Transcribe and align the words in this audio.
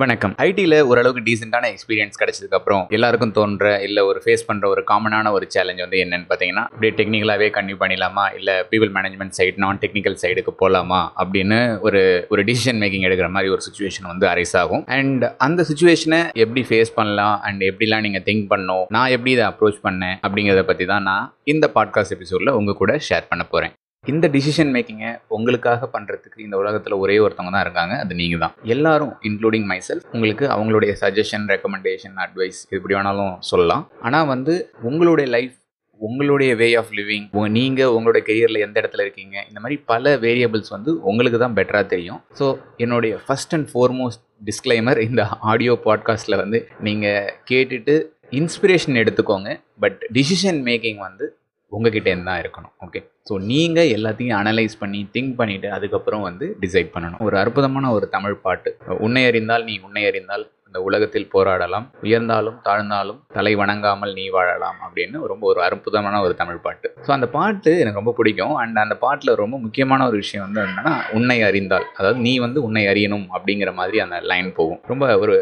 வணக்கம். 0.00 0.34
ஐடியில் 0.38 0.74
ஓரளவுக்கு 0.90 1.22
டீசெண்டான 1.26 1.68
எக்ஸ்பீரியன்ஸ் 1.72 2.18
கிடைச்சதுக்கப்புறம் 2.20 2.84
எல்லாருக்கும் 2.96 3.32
தோன்ற 3.38 3.82
இல்லை 3.86 4.02
ஒரு 4.02 4.22
ஃபேஸ் 4.24 4.44
பண்ணுற 4.48 4.66
ஒரு 4.66 4.82
காமனான 4.90 5.32
ஒரு 5.36 5.46
சேலஞ்ச் 5.54 5.80
வந்து 5.80 5.98
என்னென்னு 6.04 6.28
பார்த்தீங்கன்னா 6.30 6.62
அப்படியே 6.66 6.92
டெக்னிக்கலாகவே 7.00 7.48
கன்யூ 7.56 7.76
பண்ணிடலாமா? 7.82 8.24
இல்லை 8.34 8.54
பீப்புள் 8.70 8.92
மேனேஜ்மெண்ட் 8.96 9.36
சைடு 9.38 9.56
நான் 9.56 9.78
டெக்னிக்கல் 9.78 10.16
சைடுக்கு 10.22 10.54
போகலாமா 10.62 11.00
அப்படின்னு 11.22 11.80
ஒரு 11.80 12.26
ஒரு 12.28 12.44
டிசிஷன் 12.44 12.80
மேக்கிங் 12.84 13.06
எடுக்கிற 13.08 13.30
மாதிரி 13.30 13.52
ஒரு 13.52 13.64
சுச்சுவேஷன் 13.66 14.08
வந்து 14.12 14.26
அரைஸ் 14.26 14.54
ஆகும். 14.62 14.84
அண்ட் 14.98 15.24
அந்த 15.38 15.66
சுச்சுவேஷனை 15.72 16.22
எப்படி 16.44 16.64
ஃபேஸ் 16.70 16.96
பண்ணலாம்? 17.00 17.40
அண்ட் 17.40 17.62
எப்படிலாம் 17.62 18.06
நீங்கள் 18.08 18.26
திங்க் 18.30 18.46
பண்ணணும்? 18.54 18.86
நான் 18.88 19.10
எப்படி 19.16 19.30
இதை 19.30 19.46
அப்ரோச் 19.46 19.84
பண்ணேன்? 19.88 20.16
அப்படிங்கிறத 20.28 20.62
பற்றி 20.62 20.86
தான் 20.94 21.02
நான் 21.02 21.26
இந்த 21.54 21.70
பாட்காஸ்ட் 21.74 22.16
எபிசோடில் 22.18 22.56
உங்கள் 22.62 22.80
கூட 22.82 22.94
ஷேர் 23.10 23.28
பண்ண 23.28 23.44
போகிறேன் 23.44 23.74
இந்த 24.04 24.26
டிசிஷன் 24.34 24.70
மேக்கிங்கை 24.74 25.08
உங்களுக்காக 25.36 25.88
பண்ணுறதுக்கு 25.94 26.38
இந்த 26.44 26.56
உலகத்தில் 26.60 27.00
ஒரே 27.02 27.16
ஒருத்தவங்க 27.24 27.52
தான் 27.54 27.64
இருக்காங்க. 27.64 27.94
அது 28.02 28.12
நீங்கள் 28.20 28.40
தான் 28.44 28.54
எல்லாரும் 28.74 29.10
இன்க்ளூடிங் 29.28 29.66
மை 29.70 29.76
செல்ஃப் 29.88 30.06
உங்களுக்கு 30.14 30.44
அவங்களுடைய 30.54 30.92
சஜஷன் 31.02 31.44
ரெக்கமெண்டேஷன் 31.52 32.14
அட்வைஸ் 32.24 32.60
எப்படி 32.76 32.94
வேணாலும் 32.96 33.34
சொல்லலாம். 33.50 33.82
ஆனால் 34.08 34.28
வந்து 34.32 34.54
உங்களுடைய 34.90 35.26
லைஃப் 35.36 35.56
உங்களுடைய 36.00 36.50
வே 36.60 36.68
ஆஃப் 36.80 36.92
லிவிங் 36.98 37.26
நீங்கள் 37.56 37.94
உங்களுடைய 37.96 38.22
கெரியரில் 38.28 38.64
எந்த 38.66 38.76
இடத்துல 38.82 39.04
இருக்கீங்க 39.06 39.36
இந்த 39.48 39.58
மாதிரி 39.62 39.76
பல 39.92 40.14
வேரியபிள்ஸ் 40.24 40.72
வந்து 40.76 40.92
உங்களுக்கு 41.10 41.40
தான் 41.42 41.56
பெட்டராக 41.58 41.86
தெரியும். 41.94 42.20
ஸோ 42.38 42.46
என்னுடைய 42.84 43.14
ஃபஸ்ட் 43.26 43.52
அண்ட் 43.56 43.68
ஃபோர்மோஸ்ட் 43.72 44.24
டிஸ்க்ளைமர் 44.48 45.00
இந்த 45.08 45.24
ஆடியோ 45.52 45.74
பாட்காஸ்ட்டில் 45.88 46.40
வந்து 46.42 46.60
நீங்கள் 46.88 47.28
கேட்டுட்டு 47.50 47.96
இன்ஸ்பிரேஷன் 48.40 48.98
எடுத்துக்கோங்க. 49.02 49.50
பட் 49.84 50.00
டிசிஷன் 50.18 50.62
மேக்கிங் 50.70 51.02
வந்து 51.08 51.26
உங்ககிட்டேருந்து 51.76 52.28
தான் 52.30 52.40
இருக்கணும். 52.42 52.72
ஓகே 52.84 53.00
ஸோ 53.28 53.34
நீங்கள் 53.50 53.90
எல்லாத்தையும் 53.96 54.36
அனலைஸ் 54.40 54.74
பண்ணி 54.82 55.00
திங்க் 55.14 55.34
பண்ணிவிட்டு 55.40 55.68
அதுக்கப்புறம் 55.76 56.24
வந்து 56.28 56.46
டிசைட் 56.64 56.90
பண்ணணும். 56.94 57.20
ஒரு 57.26 57.36
அற்புதமான 57.42 57.92
ஒரு 57.96 58.08
தமிழ் 58.16 58.40
பாட்டு. 58.46 58.70
உன்னை 59.06 59.22
அறிந்தால் 59.30 59.66
நீ 59.70 59.76
உன்னை 59.86 60.04
அறிந்தால் 60.10 60.44
இந்த 60.70 60.80
உலகத்தில் 60.88 61.30
போராடலாம். 61.32 61.86
உயர்ந்தாலும் 62.06 62.58
தாழ்ந்தாலும் 62.66 63.16
தலை 63.36 63.52
வணங்காமல் 63.60 64.12
நீ 64.18 64.24
வாழலாம் 64.34 64.76
அப்படின்னு 64.86 65.16
ரொம்ப 65.30 65.44
ஒரு 65.52 65.60
அற்புதமான 65.66 66.20
ஒரு 66.26 66.34
தமிழ் 66.40 66.60
பாட்டு. 66.66 66.88
ஸோ 67.06 67.10
அந்த 67.14 67.26
பாட்டு 67.36 67.70
எனக்கு 67.82 68.00
ரொம்ப 68.00 68.12
பிடிக்கும். 68.18 68.54
அண்ட் 68.62 68.78
அந்த 68.82 68.96
பாட்டில் 69.04 69.32
ரொம்ப 69.40 69.56
முக்கியமான 69.64 70.06
ஒரு 70.10 70.18
விஷயம் 70.22 70.44
வந்து 70.46 70.60
என்னன்னா 70.66 70.92
உன்னை 71.16 71.38
அறிந்தால். 71.48 71.86
அதாவது 71.96 72.20
நீ 72.26 72.34
வந்து 72.44 72.60
உன்னை 72.66 72.84
அறியணும் 72.92 73.26
அப்படிங்கிற 73.38 73.72
மாதிரி 73.80 74.00
அந்த 74.04 74.20
லைன் 74.32 74.50
போகும். 74.58 74.80
ரொம்ப 74.92 75.08
ஒரு 75.24 75.34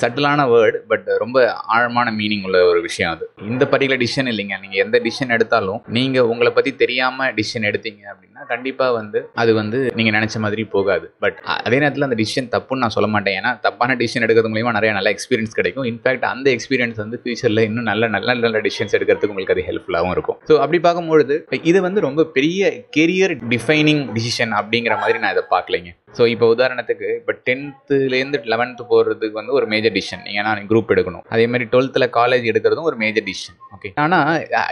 சட்டிலான 0.00 0.46
வேர்டு 0.52 0.78
பட் 0.92 1.08
ரொம்ப 1.22 1.38
ஆழமான 1.76 2.12
மீனிங் 2.18 2.44
உள்ள 2.48 2.60
ஒரு 2.72 2.82
விஷயம் 2.88 3.14
அது. 3.14 3.24
இந்த 3.52 3.64
பர்டிகுலர் 3.72 4.02
டிசிஷன் 4.04 4.30
இல்லைங்க. 4.34 4.58
நீங்கள் 4.66 4.82
எந்த 4.84 5.00
டிசிஷன் 5.06 5.34
எடுத்தாலும் 5.38 5.80
நீங்கள் 5.98 6.28
உங்களை 6.34 6.52
பற்றி 6.58 6.72
தெரியாமல் 6.84 7.32
டிசிஷன் 7.40 7.68
எடுத்தீங்க 7.70 8.04
அப்படின்னா 8.12 8.44
கண்டிப்பாக 8.52 8.92
வந்து 9.00 9.18
அது 9.42 9.50
வந்து 9.60 9.80
நீங்கள் 9.98 10.16
நினச்ச 10.18 10.36
மாதிரி 10.44 10.62
போகாது. 10.76 11.08
பட் 11.24 11.40
அதே 11.66 11.76
நேரத்தில் 11.82 12.08
அந்த 12.10 12.20
டிசிஷன் 12.22 12.52
தப்புன்னு 12.56 12.84
நான் 12.84 12.96
சொல்ல 12.98 13.10
மாட்டேன். 13.16 13.38
ஏன்னா 13.40 13.52
தப்பான 13.66 13.96
டிசிஷன் 14.02 14.26
எடுக்கிறது 14.26 14.72
மூலமாக 14.74 14.78
நிறைய 14.78 14.92
நல்ல 14.98 15.08
எக்ஸ்பீரியன்ஸ் 15.14 15.56
கிடைக்கும். 15.58 15.86
இன்ஃபேக்ட் 15.92 16.24
அந்த 16.32 16.46
எக்ஸ்பீரியன்ஸ் 16.56 16.98
வந்து 17.02 17.16
ஃபியூச்சரில் 17.22 17.64
இன்னும் 17.68 17.88
நல்ல 17.90 18.08
நல்ல 18.14 18.34
நல்ல 18.44 18.60
டிசிஷன்ஸ் 18.66 18.94
எடுக்கிறதுக்கு 18.98 19.32
உங்களுக்கு 19.34 19.54
அது 19.56 19.66
ஹெல்ப்ஃபுல்லாகவும் 19.68 20.14
இருக்கும். 20.16 20.38
ஸோ 20.48 20.54
அப்படி 20.62 20.78
பார்க்கும்பொழுது 20.86 21.34
இது 21.70 21.78
வந்து 21.88 22.00
ரொம்ப 22.08 22.24
பெரிய 22.38 22.72
கெரியர் 22.96 23.34
டிஃபைனிங் 23.52 24.02
டிசிஷன் 24.16 24.54
அப்படிங்கிற 24.60 24.96
மாதிரி 25.02 25.20
நான் 25.24 25.34
இதை 25.36 25.44
பார்க்கலைங்க. 25.54 25.92
ஸோ 26.16 26.24
இப்போ 26.32 26.46
உதாரணத்துக்கு 26.54 27.06
இப்போ 27.20 27.32
டென்த்துலேருந்து 27.46 28.38
லெவன்த்து 28.52 28.82
போகிறதுக்கு 28.90 29.38
வந்து 29.40 29.54
ஒரு 29.58 29.66
மேஜர் 29.72 29.94
டிசிஷன் 29.96 30.22
நீங்கள் 30.26 30.46
நான் 30.48 30.68
குரூப் 30.72 30.92
எடுக்கணும். 30.94 31.24
அதே 31.34 31.44
மாதிரி 31.52 31.64
டுவெல்த்தில் 31.72 32.08
காலேஜ் 32.18 32.44
எடுக்கிறதும் 32.52 32.88
ஒரு 32.90 32.98
மேஜர் 33.02 33.26
டிசிஷன் 33.30 33.58
ஓகே 33.76 33.90
ஆனால் 34.02 34.30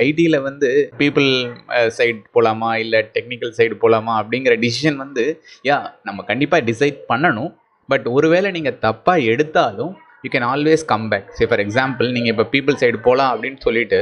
ஐடியில் 0.09 0.39
வந்து 0.48 0.69
பீப்புள் 1.00 1.28
சைட் 1.98 2.22
போகலாமா 2.37 2.70
இல்லை 2.84 3.00
டெக்னிக்கல் 3.16 3.56
சைடு 3.59 3.77
போகலாமா 3.84 4.14
அப்படிங்கிற 4.20 4.55
டிசிஷன் 4.66 5.00
வந்து 5.05 5.25
யா 5.70 5.78
நம்ம 6.11 6.25
கண்டிப்பாக 6.31 6.66
டிசைட் 6.70 7.00
பண்ணணும். 7.11 7.50
பட் 7.92 8.06
ஒருவேளை 8.10 8.48
நீங்கள் 8.50 8.80
தப்பாக 8.82 9.28
எடுத்தாலும் 9.32 9.92
you 10.24 10.28
can 10.32 10.46
always 10.48 10.82
come 10.90 11.06
back 11.12 11.28
say 11.38 11.44
for 11.50 11.62
example 11.62 12.08
நீங்கள் 12.16 12.32
இப்போ 12.34 12.44
பீப்புள் 12.52 12.76
சைடு 12.80 12.98
போகலாம் 13.06 13.30
அப்படின்னு 13.32 13.58
சொல்லிட்டு 13.64 13.98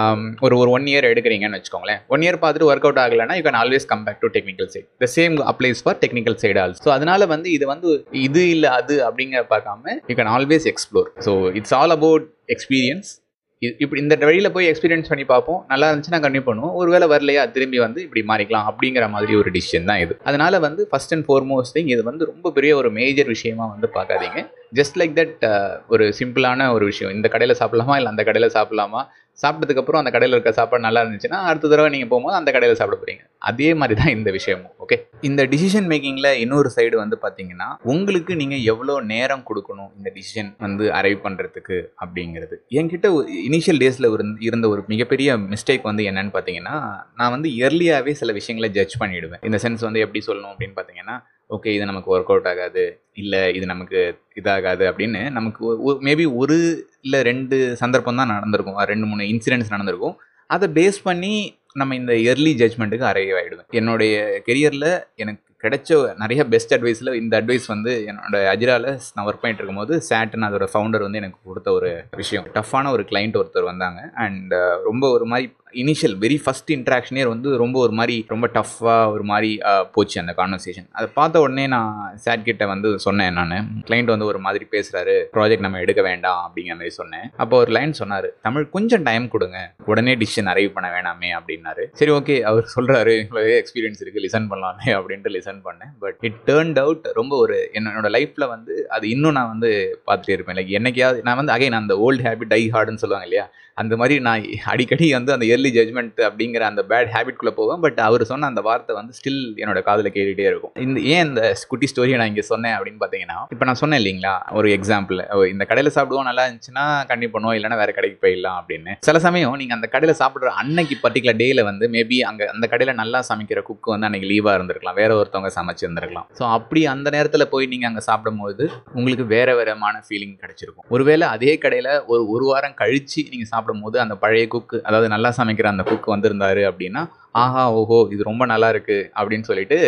um, 0.00 0.22
ஒரு 0.40 0.54
ஒரு 0.60 0.70
ஒன் 0.70 0.86
இயர் 0.90 1.08
எடுக்கிறீங்கன்னு 1.10 1.58
வச்சுக்கோங்களேன். 1.58 2.00
ஒன் 2.08 2.24
இயர் 2.24 2.38
பார்த்துட்டு 2.42 2.68
ஒர்க் 2.70 2.86
அவுட் 2.86 3.00
ஆகலைன்னா 3.04 3.36
you 3.38 3.44
can 3.46 3.58
always 3.60 3.86
come 3.92 4.02
back 4.06 4.20
to 4.20 4.30
technical 4.34 4.70
side 4.74 4.88
the 5.04 5.08
same 5.14 5.36
applies 5.52 5.80
for 5.84 5.98
technical 6.02 6.38
side 6.42 6.60
also 6.64 6.82
so 6.86 6.92
அதனால 6.96 7.26
வந்து 7.26 7.50
இது 7.52 7.66
வந்து 7.66 7.90
இது 8.22 8.42
இல்லை 8.48 8.70
அது 8.78 8.96
அப்படிங்கிற 9.08 9.42
பார்க்காம 9.54 9.96
you 10.10 10.16
can 10.20 10.32
always 10.34 10.66
explore 10.72 11.08
so 11.28 11.34
it's 11.60 11.74
all 11.74 11.94
about 11.98 12.26
experience 12.56 13.10
இப்படி 13.58 14.00
இந்த 14.02 14.14
வழியில் 14.16 14.52
போய் 14.52 14.66
எக்ஸ்பீரியன்ஸ் 14.70 15.08
பண்ணி 15.08 15.24
பார்ப்போம். 15.24 15.64
நல்லா 15.68 15.86
இருந்துச்சுன்னா 15.92 16.18
கண்டினியூ 16.24 16.42
பண்ணுவோம். 16.48 16.72
ஒருவேளை 16.80 17.06
வரலையா 17.08 17.50
திரும்பி 17.50 17.78
வந்து 17.78 18.00
இப்படி 18.02 18.22
மாறிக்கலாம் 18.30 18.66
அப்படிங்கிற 18.70 19.10
மாதிரி 19.10 19.36
ஒரு 19.36 19.50
டிசிஷன் 19.50 19.84
தான் 19.84 19.98
இது. 19.98 20.14
அதனால் 20.24 20.58
வந்து 20.58 20.88
ஃபஸ்ட் 20.90 21.14
அண்ட் 21.14 21.26
ஃபோர்மோஸ்ட் 21.28 21.74
திங் 21.76 21.90
இது 21.94 22.02
வந்து 22.02 22.24
ரொம்ப 22.24 22.50
பெரிய 22.50 22.76
ஒரு 22.76 22.90
மேஜர் 22.90 23.26
விஷயமா 23.26 23.66
வந்து 23.66 23.90
பார்க்காதீங்க. 23.94 24.42
ஜஸ்ட் 24.74 24.98
லைக் 25.00 25.14
தட் 25.20 25.46
ஒரு 25.88 26.14
சிம்பிளான 26.18 26.72
ஒரு 26.72 26.84
விஷயம். 26.84 27.14
இந்த 27.14 27.28
கடையில் 27.28 27.58
சாப்பிடலாமா? 27.60 27.96
இல்லை 27.96 28.06
அந்த 28.06 28.24
கடையில் 28.24 28.54
சாப்பிடலாமா? 28.58 29.02
சாப்பிட்டதுக்கப்புறம் 29.38 30.00
அந்த 30.00 30.10
கடையில் 30.10 30.34
இருக்க 30.34 30.52
சாப்பாடு 30.52 30.82
நல்லா 30.82 31.00
இருந்துச்சுன்னா 31.02 31.40
அடுத்த 31.42 31.68
தடவை 31.68 31.90
நீங்கள் 31.90 32.08
போகும்போது 32.08 32.36
அந்த 32.36 32.50
கடையில் 32.52 32.76
சாப்பிட 32.76 32.96
போகிறீங்க 32.96 33.22
அதே 33.38 33.74
மாதிரி 33.74 33.94
தான் 34.00 34.12
இந்த 34.16 34.30
விஷயமும் 34.30 34.72
ஓகே 34.78 34.96
இந்த 35.20 35.42
டிசிஷன் 35.44 35.88
மேக்கிங்கில் 35.88 36.30
இன்னொரு 36.38 36.70
சைடு 36.76 36.96
வந்து 36.96 37.16
பார்த்தீங்கன்னா 37.22 37.68
உங்களுக்கு 37.84 38.36
நீங்கள் 38.36 38.64
எவ்வளோ 38.64 39.00
நேரம் 39.04 39.44
கொடுக்கணும் 39.48 39.90
இந்த 39.96 40.10
டிசிஷன் 40.14 40.50
வந்து 40.58 40.92
அரைவ் 40.92 41.20
பண்ணுறதுக்கு 41.22 41.76
அப்படிங்கிறது. 42.00 42.56
என்கிட்ட 42.70 43.08
இனிஷியல் 43.46 43.80
டேஸில் 43.80 44.08
இருந்த 44.40 44.68
ஒரு 44.68 44.84
மிகப்பெரிய 44.88 45.36
மிஸ்டேக் 45.36 45.82
வந்து 45.82 46.04
என்னன்னு 46.04 46.34
பார்த்தீங்கன்னா 46.34 46.76
நான் 47.16 47.30
வந்து 47.30 47.50
இயர்லியாகவே 47.50 48.12
சில 48.12 48.32
விஷயங்களை 48.32 48.70
ஜட்ஜ் 48.70 49.00
பண்ணிவிடுவேன் 49.00 49.42
இந்த 49.42 49.58
சென்ஸ் 49.58 49.80
வந்து 49.80 50.00
எப்படி 50.00 50.22
சொல்லணும் 50.26 50.52
அப்படின்னு 50.52 50.76
பார்த்தீங்கன்னா 50.76 51.16
ஓகே 51.54 51.72
இது 51.76 51.84
நமக்கு 51.90 52.10
ஒர்க் 52.16 52.30
அவுட் 52.32 52.48
ஆகாது 52.52 52.84
இல்லை 53.22 53.42
இது 53.56 53.66
நமக்கு 53.72 54.00
இதாகாது 54.40 54.84
அப்படின்னு 54.90 55.20
நமக்கு 55.30 55.64
மேபி 56.06 56.24
ஒரு 56.42 56.56
இல்லை 57.00 57.20
ரெண்டு 57.30 57.56
சந்தர்ப்பம் 57.82 58.20
தான் 58.20 58.32
நடந்திருக்கும். 58.34 58.78
ரெண்டு 58.92 59.06
மூணு 59.06 59.22
இன்சிடென்ட்ஸ் 59.32 59.74
நடந்திருக்கும். 59.74 60.16
அதை 60.46 60.68
பேஸ் 60.78 60.98
பண்ணி 61.08 61.34
நம்ம 61.80 61.94
இந்த 61.94 62.12
இயர்லி 62.12 62.52
ஜட்ஜ்மெண்ட்டுக்கு 62.62 63.06
அரைவ் 63.12 63.64
என்னுடைய 63.80 64.42
கெரியரில் 64.46 64.90
எனக்கு 65.22 65.42
கிடைச்ச 65.64 66.14
நிறைய 66.22 66.40
பெஸ்ட் 66.52 66.74
அட்வைஸில் 66.74 67.10
இந்த 67.20 67.34
அட்வைஸ் 67.40 67.66
வந்து 67.72 67.92
என்னோட 68.10 68.36
அஜிராவில் 68.52 68.88
நான் 69.14 69.26
ஒர்க் 69.28 69.42
பண்ணிட்டு 69.42 69.62
இருக்கும்போது 69.62 69.94
சேட்டன் 70.10 70.46
அதோட 70.48 70.66
ஃபவுண்டர் 70.72 71.04
வந்து 71.06 71.20
எனக்கு 71.22 71.38
கொடுத்த 71.44 71.72
ஒரு 71.72 71.90
விஷயம். 72.16 72.46
டஃப்பான 72.54 72.90
ஒரு 72.96 73.04
கிளைண்ட் 73.10 73.38
ஒருத்தர் 73.40 73.70
வந்தாங்க. 73.70 74.00
அண்ட் 74.24 74.54
ரொம்ப 74.88 75.04
ஒரு 75.16 75.26
மாதிரி 75.32 75.46
இனிஷியல் 75.82 76.16
வெரி 76.24 76.38
ஃபஸ்ட் 76.44 76.70
இன்ட்ராக்ஷனே 76.76 77.24
வந்து 77.32 77.48
ரொம்ப 77.62 77.76
ஒரு 77.86 77.94
மாதிரி 77.98 78.16
ரொம்ப 78.32 78.46
டஃப்பாக 78.56 79.12
ஒரு 79.14 79.24
மாதிரி 79.30 79.50
போச்சு 79.94 80.16
அந்த 80.22 80.32
கான்வர்சேஷன் 80.40 80.88
அதை 80.98 81.08
பார்த்த 81.18 81.42
உடனே 81.44 81.66
நான் 81.74 81.94
சேட் 82.24 82.46
கிட்ட 82.48 82.66
வந்து 82.72 82.88
சொன்னேன் 83.06 83.36
நான். 83.40 83.54
கிளைண்ட் 83.88 84.12
வந்து 84.14 84.28
ஒரு 84.32 84.40
மாதிரி 84.46 84.66
பேசுகிறாரு 84.74 85.16
ப்ராஜெக்ட் 85.36 85.66
நம்ம 85.66 85.80
எடுக்க 85.84 86.02
வேண்டாம் 86.08 86.40
அப்படிங்கிற 86.46 86.76
மாதிரி 86.80 86.94
சொன்னேன். 87.00 87.26
அப்போ 87.42 87.54
ஒரு 87.64 87.72
லைன் 87.78 87.94
சொன்னார் 88.00 88.28
தமிழ் 88.46 88.66
கொஞ்சம் 88.76 89.04
டைம் 89.08 89.26
கொடுங்க. 89.34 89.58
உடனே 89.90 90.14
டிசிஷன் 90.22 90.50
அரைவ் 90.52 90.74
பண்ண 90.76 90.88
வேணாமே 90.96 91.30
அப்படின்னாரு. 91.38 91.84
சரி 92.00 92.14
ஓகே 92.18 92.36
அவர் 92.50 92.72
சொல்கிறாரு 92.76 93.14
இவ்வளோ 93.24 93.44
எக்ஸ்பீரியன்ஸ் 93.60 94.02
இருக்குது 94.04 94.24
லிசன் 94.26 94.50
பண்ணலாமே 94.52 94.88
அப்படின்ட்டு 94.98 95.34
லிசன் 95.36 95.60
பண்ணேன். 95.68 95.92
பட் 96.04 96.18
இட் 96.28 96.40
டேர்ன்ட் 96.50 96.80
அவுட் 96.84 97.06
ரொம்ப 97.20 97.34
ஒரு 97.44 97.58
என்னோட 97.78 98.10
லைஃப்பில் 98.16 98.50
வந்து 98.54 98.74
அது 98.96 99.04
இன்னும் 99.14 99.36
நான் 99.38 99.52
வந்து 99.54 99.70
பார்த்துட்டே 100.08 100.36
இருப்பேன். 100.36 100.58
லைக் 100.60 100.74
என்னைக்காவது 100.80 101.20
நான் 101.28 101.40
வந்து 101.42 101.54
அகைன் 101.56 101.80
அந்த 101.82 101.94
ஓல்டு 102.06 102.24
ஹேபிட் 102.28 102.52
டை 102.54 102.62
ஹார்டுன்னு 102.74 103.02
சொல்லுவாங்க 103.04 103.28
இல்லையா? 103.28 103.46
அந்த 103.82 103.94
மாதிரி 104.00 104.14
நான் 104.26 104.44
அடிக்கடி 104.72 105.06
வந்து 105.16 105.32
அந்த 105.34 105.44
இயர்லி 105.48 105.70
ஜட்மெண்ட் 105.76 106.20
அப்படிங்கிற 106.26 106.62
அந்த 106.68 106.82
பேட் 106.90 107.10
ஹேபிட்குள்ளே 107.14 107.52
போவேன். 107.58 107.80
பட் 107.84 107.98
அவர் 108.06 108.22
சொன்ன 108.30 108.46
அந்த 108.52 108.60
வார்த்தை 108.68 108.92
வந்து 108.98 109.12
ஸ்டில் 109.18 109.42
என்னோட 109.62 109.80
காதில் 109.88 110.08
கேட்டுகிட்டே 110.14 110.46
இருக்கும். 110.50 110.72
இந்த 110.84 110.98
ஏன் 111.14 111.24
இந்த 111.28 111.42
குட்டி 111.70 111.88
ஸ்டோரியை 111.92 112.18
நான் 112.20 112.30
இங்கே 112.32 112.44
சொன்னேன் 112.52 112.76
அப்படின்னு 112.76 113.00
பார்த்தீங்கன்னா 113.02 113.38
இப்போ 113.54 113.66
நான் 113.70 113.80
சொன்னேன் 113.82 114.00
இல்லைங்களா 114.02 114.34
ஒரு 114.58 114.68
எக்ஸாம்பிள் 114.76 115.18
இந்த 115.54 115.66
கடையில் 115.70 115.92
சாப்பிடுவோம் 115.96 116.28
நல்லா 116.30 116.44
இருந்துச்சுன்னா 116.46 116.84
கண்டிப்பாக 117.10 117.34
பண்ணுவோம் 117.36 117.56
இல்லைனா 117.58 117.78
வேறு 117.82 117.96
கடைக்கு 117.98 118.18
போயிடலாம் 118.24 118.58
அப்படின்னு. 118.60 118.94
சில 119.08 119.20
சமயம் 119.26 119.58
நீங்கள் 119.62 119.78
அந்த 119.78 119.90
கடையில் 119.96 120.18
சாப்பிட்ற 120.22 120.54
அன்னைக்கு 120.62 120.98
பர்டிகுலர் 121.04 121.38
டேயில் 121.42 121.62
வந்து 121.70 121.84
மேபி 121.96 122.20
அங்கே 122.30 122.48
அந்த 122.54 122.68
கடையில் 122.74 122.98
நல்லா 123.02 123.20
சமைக்கிற 123.30 123.62
குக்கு 123.68 123.94
வந்து 123.94 124.08
அன்னைக்கு 124.10 124.30
லீவாக 124.32 124.56
இருந்திருக்கலாம். 124.60 124.98
வேற 125.02 125.10
ஒருத்தவங்க 125.20 125.52
சமைச்சிருந்துருக்கலாம் 125.58 126.26
ஸோ 126.40 126.44
அப்படி 126.56 126.82
அந்த 126.94 127.08
நேரத்தில் 127.16 127.50
போய் 127.54 127.70
நீங்கள் 127.74 127.90
அங்கே 127.90 128.04
சாப்பிடும்போது 128.10 128.64
உங்களுக்கு 128.96 129.26
வேற 129.36 129.48
வேறமான 129.60 130.02
ஃபீலிங் 130.08 130.36
கிடச்சிருக்கும். 130.42 130.88
ஒருவேளை 130.96 131.28
அதே 131.36 131.54
கடையில் 131.66 131.92
ஒரு 132.12 132.24
ஒரு 132.34 132.44
வாரம் 132.52 132.78
கழிச்சு 132.82 133.20
நீங்கள் 133.30 133.52
சாப்பிடும் 133.52 133.64
சாப்பிடும்போது 133.66 133.96
அந்த 134.02 134.14
பழைய 134.22 134.44
குக்கு 134.46 134.76
அதாவது 134.86 135.06
நல்லா 135.14 135.30
சமைக்கிற 135.38 135.66
அந்த 135.72 135.82
குக்கு 135.82 136.08
வந்திருந்தாரு 136.14 136.62
அப்படின்னா 136.70 137.02
ஆஹா 137.36 137.62
ஓஹோ 137.78 137.98
இது 138.14 138.22
ரொம்ப 138.28 138.44
நல்லா 138.46 138.68
இருக்கு 138.74 138.98
அப்படின்னு 139.16 139.48
சொல்லிட்டு 139.48 139.78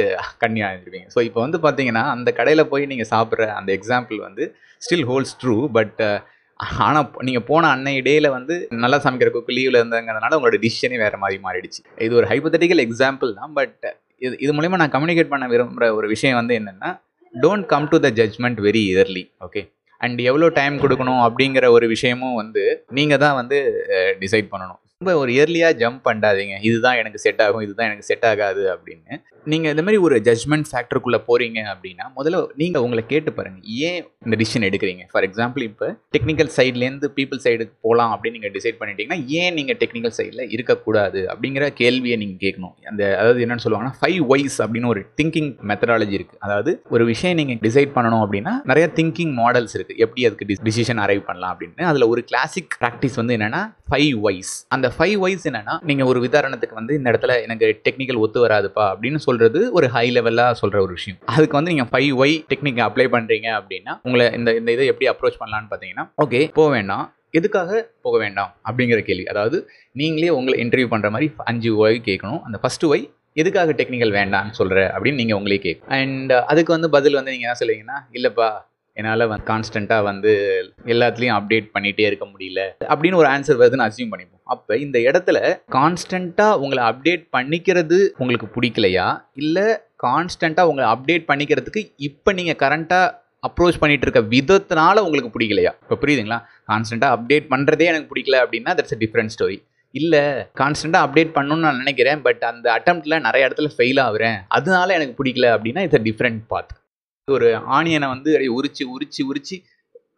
கன்னியா 0.42 0.68
இருப்பீங்க 0.74 1.06
ஸோ 1.14 1.20
இப்போ 1.28 1.40
வந்து 1.44 1.58
பார்த்தீங்கன்னா 1.64 2.02
அந்த 2.14 2.30
கடையில் 2.38 2.70
போய் 2.72 2.90
நீங்கள் 2.92 3.10
சாப்பிட்ற 3.12 3.46
அந்த 3.58 3.70
எக்ஸாம்பிள் 3.78 4.18
வந்து 4.26 4.44
ஸ்டில் 4.82 5.06
ஹோல்ஸ் 5.10 5.34
ட்ரூ 5.40 5.56
பட் 5.78 6.02
ஆனால் 6.60 7.06
நீங்கள் 7.22 7.46
போன 7.48 7.68
அன்னை 7.74 7.94
டேயில் 8.06 8.28
வந்து 8.36 8.54
நல்லா 8.84 8.98
சமைக்கிற 9.02 9.30
குக்கு 9.30 9.56
லீவில் 9.56 9.80
இருந்தாங்கிறதுனால 9.80 10.36
உங்களோட 10.38 10.58
டிசிஷனே 10.64 10.96
வேறு 11.02 11.18
மாதிரி 11.22 11.36
மாறிடுச்சு. 11.44 11.80
இது 12.06 12.12
ஒரு 12.20 12.26
ஹைப்பத்தட்டிக்கல் 12.32 12.84
எக்ஸாம்பிள் 12.86 13.32
தான் 13.40 13.52
பட் 13.58 13.84
இது 14.22 14.34
இது 14.44 14.52
மூலிமா 14.56 14.80
நான் 14.82 14.94
கம்யூனிகேட் 14.94 15.32
பண்ண 15.32 15.46
விரும்புகிற 15.52 15.88
ஒரு 15.98 16.06
விஷயம் 16.08 16.38
வந்து 16.40 16.54
என்னென்னா 16.60 16.90
don't 17.34 17.66
come 17.66 17.88
to 17.88 17.98
the 17.98 18.10
judgement 18.18 18.60
very 18.60 18.82
early 18.88 19.24
okay 19.46 19.62
and 20.04 20.18
எவ்வளோ 20.30 20.48
டைம் 20.58 20.74
கொடுக்கணும் 20.82 21.22
அப்படிங்கிற 21.26 21.66
ஒரு 21.76 21.86
விஷயமும் 21.94 22.36
வந்து 22.42 22.64
நீங்கள் 22.98 23.22
தான் 23.24 23.38
வந்து 23.40 23.58
டிசைட் 24.22 24.52
பண்ணணும். 24.52 24.80
ரொம்ப 25.02 25.12
ஒரு 25.22 25.30
இயர்லியாக 25.34 25.74
ஜம்ப் 25.80 26.00
பண்ணாதீங்க. 26.06 26.54
இதுதான் 26.68 26.96
எனக்கு 27.00 27.18
செட் 27.24 27.42
ஆகும் 27.44 27.64
இதுதான் 27.64 27.88
எனக்கு 27.88 28.06
செட் 28.08 28.24
ஆகாது 28.30 28.62
அப்படின்னு. 28.72 29.16
நீங்கள் 29.50 29.72
இந்த 29.74 29.82
மாதிரி 29.84 29.98
ஒரு 30.06 30.16
ஜட்மெண்ட் 30.26 30.68
ஃபேக்டருக்குள்ளே 30.70 31.20
போகிறீங்க 31.28 31.58
அப்படின்னா 31.72 32.04
முதல்ல 32.16 32.38
நீங்கள் 32.60 32.82
உங்களை 32.84 33.02
கேட்டு 33.12 33.30
பாருங்கள் 33.36 33.68
ஏன் 33.88 34.00
இந்த 34.24 34.36
டிசிஷன் 34.40 34.66
எடுக்கிறீங்க? 34.68 35.04
ஃபார் 35.12 35.26
எக்ஸாம்பிள் 35.28 35.64
இப்போ 35.68 35.86
டெக்னிக்கல் 36.14 36.50
சைட்லேருந்து 36.56 37.08
பீப்புள் 37.18 37.40
சைடுக்கு 37.44 37.74
போகலாம் 37.86 38.10
அப்படின்னு 38.14 38.38
நீங்கள் 38.38 38.54
டிசைட் 38.56 38.78
பண்ணிட்டீங்கன்னா 38.80 39.18
ஏன் 39.42 39.54
நீங்கள் 39.58 39.78
டெக்னிக்கல் 39.82 40.16
சைடில் 40.18 40.42
இருக்கக்கூடாது 40.56 41.22
அப்படிங்கிற 41.34 41.68
கேள்வியை 41.82 42.18
நீங்கள் 42.22 42.42
கேட்கணும். 42.44 42.74
அந்த 42.92 43.04
அதாவது 43.20 43.44
என்னென்னு 43.46 43.66
சொல்லுவாங்கன்னா 43.66 43.96
ஃபைவ் 44.00 44.20
ஒய்ஸ் 44.34 44.58
அப்படின்னு 44.66 44.90
ஒரு 44.94 45.04
திங்கிங் 45.20 45.50
மெத்தடாலஜி 45.72 46.14
இருக்குது 46.20 46.42
அதாவது 46.48 46.74
ஒரு 46.96 47.06
விஷயம் 47.12 47.38
நீங்கள் 47.42 47.62
டிசைட் 47.68 47.94
பண்ணணும் 47.96 48.24
அப்படின்னா 48.26 48.54
நிறைய 48.72 48.88
திங்கிங் 48.98 49.32
மாடல்ஸ் 49.40 49.76
இருக்குது 49.78 50.00
எப்படி 50.06 50.26
அதுக்கு 50.30 50.58
டிசிஷன் 50.70 51.02
அரைவ் 51.06 51.24
பண்ணலாம் 51.30 51.54
அப்படின்னு. 51.54 51.88
அதில் 51.92 52.10
ஒரு 52.12 52.22
கிளாசிக் 52.32 52.78
ப்ராக்டிஸ் 52.84 53.18
வந்து 53.22 53.36
என்னென்னா 53.38 53.64
ஃபைவ் 53.90 54.14
ஒய்ஸ் 54.28 54.54
அந்த 54.76 54.86
ஃபைவ் 54.96 55.16
ஒய்ஸ் 55.24 55.44
என்னன்னா 55.50 55.74
நீங்கள் 55.88 56.08
ஒரு 56.10 56.18
உதாரணத்துக்கு 56.28 56.78
வந்து 56.80 56.92
இந்த 56.98 57.08
இடத்துல 57.12 57.34
எனக்கு 57.46 57.66
டெக்னிக்கல் 57.86 58.20
ஒத்து 58.24 58.44
வராதுப்பா 58.44 58.84
அப்படின்னு 58.92 59.20
சொல்கிறது 59.26 59.60
ஒரு 59.78 59.86
ஹை 59.94 60.06
லெவலாக 60.16 60.58
சொல்கிற 60.60 60.78
ஒரு 60.86 60.92
விஷயம். 60.98 61.18
அதுக்கு 61.34 61.58
வந்து 61.58 61.72
நீங்கள் 61.74 61.90
ஃபைவ் 61.92 62.12
ஒய் 62.22 62.34
டெக்னிக் 62.52 62.80
அப்ளை 62.88 63.06
பண்ணுறீங்க 63.14 63.48
அப்படின்னா 63.58 63.94
உங்களை 64.06 64.26
இந்த 64.38 64.52
இந்த 64.60 64.70
இதை 64.76 64.86
எப்படி 64.92 65.08
அப்ரோச் 65.12 65.38
பண்ணலான்னு 65.42 65.70
பார்த்தீங்கன்னா 65.72 66.06
ஓகே 66.24 66.40
போக 66.58 66.68
வேண்டாம். 66.76 67.04
எதுக்காக 67.38 67.80
போக 68.06 68.16
வேண்டாம் 68.24 68.50
அப்படிங்கிற 68.68 69.00
கேள்வி. 69.08 69.24
அதாவது 69.32 69.58
நீங்களே 70.00 70.32
உங்களை 70.38 70.56
இன்டர்வியூ 70.64 70.88
பண்ணுற 70.94 71.10
மாதிரி 71.14 71.28
அஞ்சு 71.50 71.70
ஒய் 71.84 71.98
கேட்கணும். 72.08 72.42
அந்த 72.48 72.58
ஃபஸ்ட்டு 72.62 72.90
ஒய் 72.92 73.04
எதுக்காக 73.40 73.72
டெக்னிக்கல் 73.78 74.12
வேண்டாம்னு 74.18 74.56
சொல்கிற 74.58 74.78
அப்படின்னு 74.94 75.20
நீங்கள் 75.22 75.38
உங்களே 75.40 75.58
கேட்கும் 75.66 75.92
அண்ட் 75.98 76.32
அதுக்கு 76.52 76.70
வந்து 76.76 76.88
பதில் 76.96 77.18
வந்து 77.18 77.32
நீங்கள் 77.34 77.48
என்ன 77.48 77.58
சொல்லுவீங்கன்னா 77.60 77.98
இல்லைப்பா 78.18 78.48
என்னால் 78.98 79.24
வந்து 79.30 79.46
கான்ஸ்டண்ட்டாக 79.50 80.02
வந்து 80.08 80.30
எல்லாத்துலேயும் 80.92 81.36
அப்டேட் 81.36 81.66
பண்ணிகிட்டே 81.74 82.04
இருக்க 82.08 82.24
முடியல 82.30 82.60
அப்படின்னு 82.90 83.18
ஒரு 83.20 83.28
ஆன்சர் 83.34 83.60
வருதுன்னு 83.60 83.86
அசியூம் 83.86 84.10
பண்ணிப்போம். 84.12 84.42
அப்போ 84.54 84.72
இந்த 84.84 84.98
இடத்துல 85.08 85.38
கான்ஸ்டண்ட்டாக 85.76 86.60
உங்களை 86.62 86.82
அப்டேட் 86.90 87.24
பண்ணிக்கிறது 87.36 87.98
உங்களுக்கு 88.22 88.48
பிடிக்கலையா? 88.56 89.06
இல்லை 89.42 89.66
கான்ஸ்டண்ட்டாக 90.06 90.70
உங்களை 90.70 90.86
அப்டேட் 90.94 91.28
பண்ணிக்கிறதுக்கு 91.30 91.82
இப்போ 92.08 92.32
நீங்கள் 92.38 92.60
கரண்ட்டாக 92.64 93.14
அப்ரோச் 93.48 93.80
பண்ணிட்டு 93.82 94.06
இருக்க 94.06 94.22
விதத்தினால 94.34 95.02
உங்களுக்கு 95.06 95.32
பிடிக்கலையா? 95.36 95.72
இப்போ 95.84 95.98
புரியுதுங்களா? 96.02 96.38
கான்ஸ்டண்ட்டாக 96.72 97.16
அப்டேட் 97.16 97.46
பண்ணுறதே 97.54 97.88
எனக்கு 97.92 98.10
பிடிக்கல 98.12 98.40
அப்படின்னா 98.44 98.74
தட்ஸ் 98.78 98.96
அ 98.96 99.00
டிஃப்ரெண்ட் 99.04 99.34
ஸ்டோரி 99.36 99.58
இல்லை 99.94 100.22
கான்ஸ்டண்ட்டாக 100.60 101.06
அப்டேட் 101.06 101.32
பண்ணணும்னு 101.36 101.66
நான் 101.66 101.80
நினைக்கிறேன் 101.82 102.18
பட் 102.26 102.42
அந்த 102.50 102.66
அட்டம்ப்டில் 102.78 103.24
நிறைய 103.28 103.46
இடத்துல 103.48 103.70
ஃபெயில் 103.76 104.00
ஆகுறேன். 104.06 104.38
அதனால 104.58 104.94
எனக்கு 104.98 105.16
பிடிக்கல 105.20 105.48
அப்படின்னா 105.56 105.84
இட்ஸ் 105.86 106.00
அ 106.00 106.04
டிஃப்ரெண்ட் 106.08 106.42
பாத் 106.52 106.74
ஒரு 107.36 107.48
ஆனியனை 107.76 108.08
வந்து 108.14 108.30
அப்படியே 108.34 108.52
உரிச்சு 108.58 108.84
உரிச்சு 108.94 109.22
உரிச்சு 109.30 109.56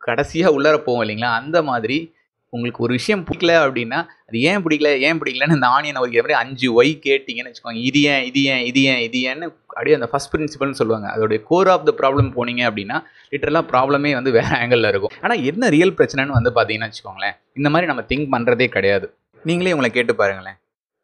கடைசியாக 0.09 0.55
உள்ளார 0.57 0.77
போவோம் 0.87 1.03
இல்லைங்களா? 1.05 1.31
அந்த 1.41 1.59
மாதிரி 1.62 1.99
உங்களுக்கு 2.53 2.85
ஒரு 2.85 2.93
விஷயம் 2.99 3.25
பிடிக்கல 3.27 3.53
அப்படின்னா 3.65 3.99
அது 4.29 4.39
ஏன் 4.51 4.62
பிடிக்கல 4.65 4.89
ஏன் 5.09 5.19
பிடிக்கலன்னு 5.21 5.57
அந்த 5.59 5.69
ஆனியனை 5.77 6.01
ஒரு 6.05 6.12
மாதிரி 6.17 6.37
அஞ்சு 6.43 6.69
ஒய் 6.79 6.93
கேட்டிங்கன்னு 7.07 7.51
வச்சுக்கோங்க. 7.51 7.83
இது 7.89 8.01
ஏன் 8.12 8.25
இது 8.29 8.41
ஏன் 8.53 8.62
இது 8.71 8.81
ஏன் 8.93 9.03
இது 9.09 9.19
ஏன்னு 9.31 9.47
அப்படியே 9.67 9.97
அந்த 9.99 10.09
ஃபஸ்ட் 10.12 10.31
பிரின்சிபல்னு 10.33 10.79
சொல்லுவாங்க. 10.81 11.09
அதோடைய 11.17 11.41
கோர் 11.51 11.71
ஆஃப் 11.75 11.87
த 11.89 11.95
ப்ராப்ளம் 12.01 12.31
போனீங்க 12.39 12.62
அப்படின்னா 12.71 12.97
லிட்டரலாக 13.33 13.65
ப்ராப்ளமே 13.73 14.12
வந்து 14.19 14.33
வேறு 14.39 14.55
ஆங்கிளில் 14.61 14.91
இருக்கும். 14.93 15.15
ஆனால் 15.23 15.43
என்ன 15.51 15.69
ரியல் 15.77 15.97
பிரச்சனைன்னு 16.01 16.39
வந்து 16.39 16.53
பார்த்தீங்கன்னா 16.57 16.91
வச்சுக்கோங்களேன் 16.91 17.37
இந்த 17.61 17.71
மாதிரி 17.71 17.89
நம்ம 17.93 18.05
திங்க் 18.12 18.33
பண்ணுறதே 18.35 18.69
கிடையாது. 18.77 19.09
நீங்களே 19.45 19.75
உங்களை 19.77 19.91
கேட்டு 19.91 20.15
பாருங்களேன். 20.23 20.59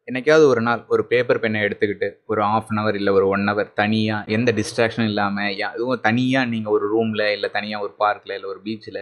என்னைக்காவது 0.07 0.45
ஒரு 0.47 0.61
நாள் 0.61 0.81
ஒரு 0.87 1.03
பேப்பர் 1.05 1.39
பெண்ணை 1.39 1.61
எடுத்துக்கிட்டு 1.61 2.07
ஒரு 2.25 2.41
ஆஃப் 2.45 2.69
அன் 2.71 2.77
அவர் 2.77 2.95
இல்லை 2.95 3.13
ஒரு 3.13 3.25
ஒன் 3.27 3.49
ஹவர் 3.49 3.71
தனியாக 3.73 4.31
எந்த 4.31 4.49
டிஸ்ட்ராக்ஷனும் 4.51 5.09
இல்லாமல் 5.09 5.55
எதுவும் 5.67 5.99
தனியாக 5.99 6.45
நீங்கள் 6.45 6.73
ஒரு 6.73 6.85
ரூமில் 6.87 7.23
இல்லை 7.31 7.49
தனியாக 7.49 7.83
ஒரு 7.83 7.93
பார்க்கில் 7.97 8.35
இல்லை 8.35 8.49
ஒரு 8.49 8.61
பீச்சில் 8.65 9.01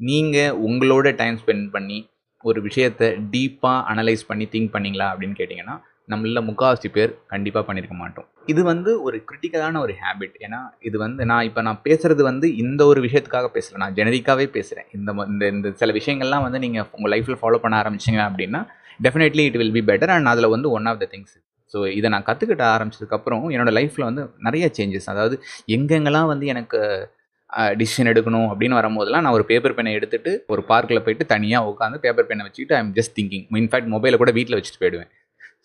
நீங்கள் 0.00 0.56
உங்களோட 0.66 1.14
டைம் 1.14 1.36
ஸ்பெண்ட் 1.36 1.68
பண்ணி 1.70 1.98
ஒரு 2.44 2.60
விஷயத்தை 2.62 3.08
டீப்பாக 3.30 3.82
அனலைஸ் 3.92 4.24
பண்ணி 4.26 4.46
திங்க் 4.52 4.72
பண்ணிங்களா 4.74 5.08
அப்படின்னு 5.12 5.38
கேட்டிங்கன்னா 5.38 5.76
நம்மள 6.08 6.40
முக்கால்வாசி 6.48 6.88
பேர் 6.92 7.12
கண்டிப்பாக 7.26 7.64
பண்ணியிருக்க 7.66 7.96
மாட்டோம். 7.96 8.26
இது 8.46 8.60
வந்து 8.62 8.90
ஒரு 9.02 9.16
கிரிட்டிக்கலான 9.28 9.80
ஒரு 9.80 9.94
ஹேபிட் 10.02 10.36
ஏன்னா 10.40 10.60
இது 10.80 10.96
வந்து 10.98 11.22
நான் 11.24 11.44
இப்போ 11.44 11.62
நான் 11.62 11.80
பேசுகிறது 11.84 12.22
வந்து 12.22 12.46
இந்த 12.56 12.82
ஒரு 12.86 13.00
விஷயத்துக்காக 13.06 13.48
பேசல. 13.56 13.80
நான் 13.82 13.96
ஜெனரிக்காகவே 13.98 14.46
பேசுகிறேன் 14.56 14.88
இந்த 14.96 15.12
இந்த 15.32 15.46
இந்த 15.46 15.70
சில 15.80 15.92
விஷயங்கள்லாம் 15.92 16.44
வந்து 16.46 16.58
நீங்கள் 16.58 16.86
உங்கள் 16.92 17.12
லைஃப்பில் 17.14 17.40
ஃபாலோ 17.42 17.60
பண்ண 17.64 17.76
ஆரம்பிச்சிங்க 17.82 18.22
அப்படின்னா 18.28 18.62
definitely 19.00 19.44
it 19.48 19.58
will 19.60 19.74
be 19.78 19.82
better 19.90 20.12
and 20.16 20.30
அதில் 20.32 20.52
வந்து 20.54 20.70
one 20.76 20.88
of 20.92 21.00
the 21.02 21.08
things 21.12 21.36
so 21.74 21.78
இதை 21.98 22.08
நான் 22.14 22.26
கற்றுக்கிட்ட 22.28 22.64
ஆரம்பிச்சதுக்கப்புறம் 22.74 23.44
என்னோட 23.54 23.70
லைஃப்பில் 23.78 24.08
வந்து 24.08 24.22
நிறைய 24.38 24.66
சேஞ்சஸ் 24.78 25.08
அதாவது 25.12 25.36
எங்கெங்கெல்லாம் 25.76 26.28
வந்து 26.32 26.46
எனக்கு 26.46 26.80
டிசிஷன் 27.80 28.10
எடுக்கணும் 28.12 28.48
அப்படின்னு 28.52 28.78
வரும்போதெல்லாம் 28.78 29.24
நான் 29.24 29.36
ஒரு 29.38 29.44
பேப்பர் 29.50 29.74
பெண்ணை 29.76 29.92
எடுத்துட்டு 29.98 30.30
ஒரு 30.54 30.62
பார்க்கில் 30.70 31.02
போயிட்டு 31.04 31.24
தனியாக 31.34 31.70
உட்காந்து 31.72 31.98
பேப்பர் 32.04 32.28
பெண்ணை 32.30 32.44
வச்சுக்கிட்டு 32.46 32.76
ஐம் 32.78 32.92
ஜஸ்ட் 32.98 33.14
திங்கிங் 33.18 33.44
இன்ஃபேக்ட் 33.62 33.90
மொபைலை 33.94 34.18
கூட 34.22 34.32
வீட்டில் 34.38 34.56
வச்சுட்டு 34.58 34.80
போயிடுவேன். 34.82 35.10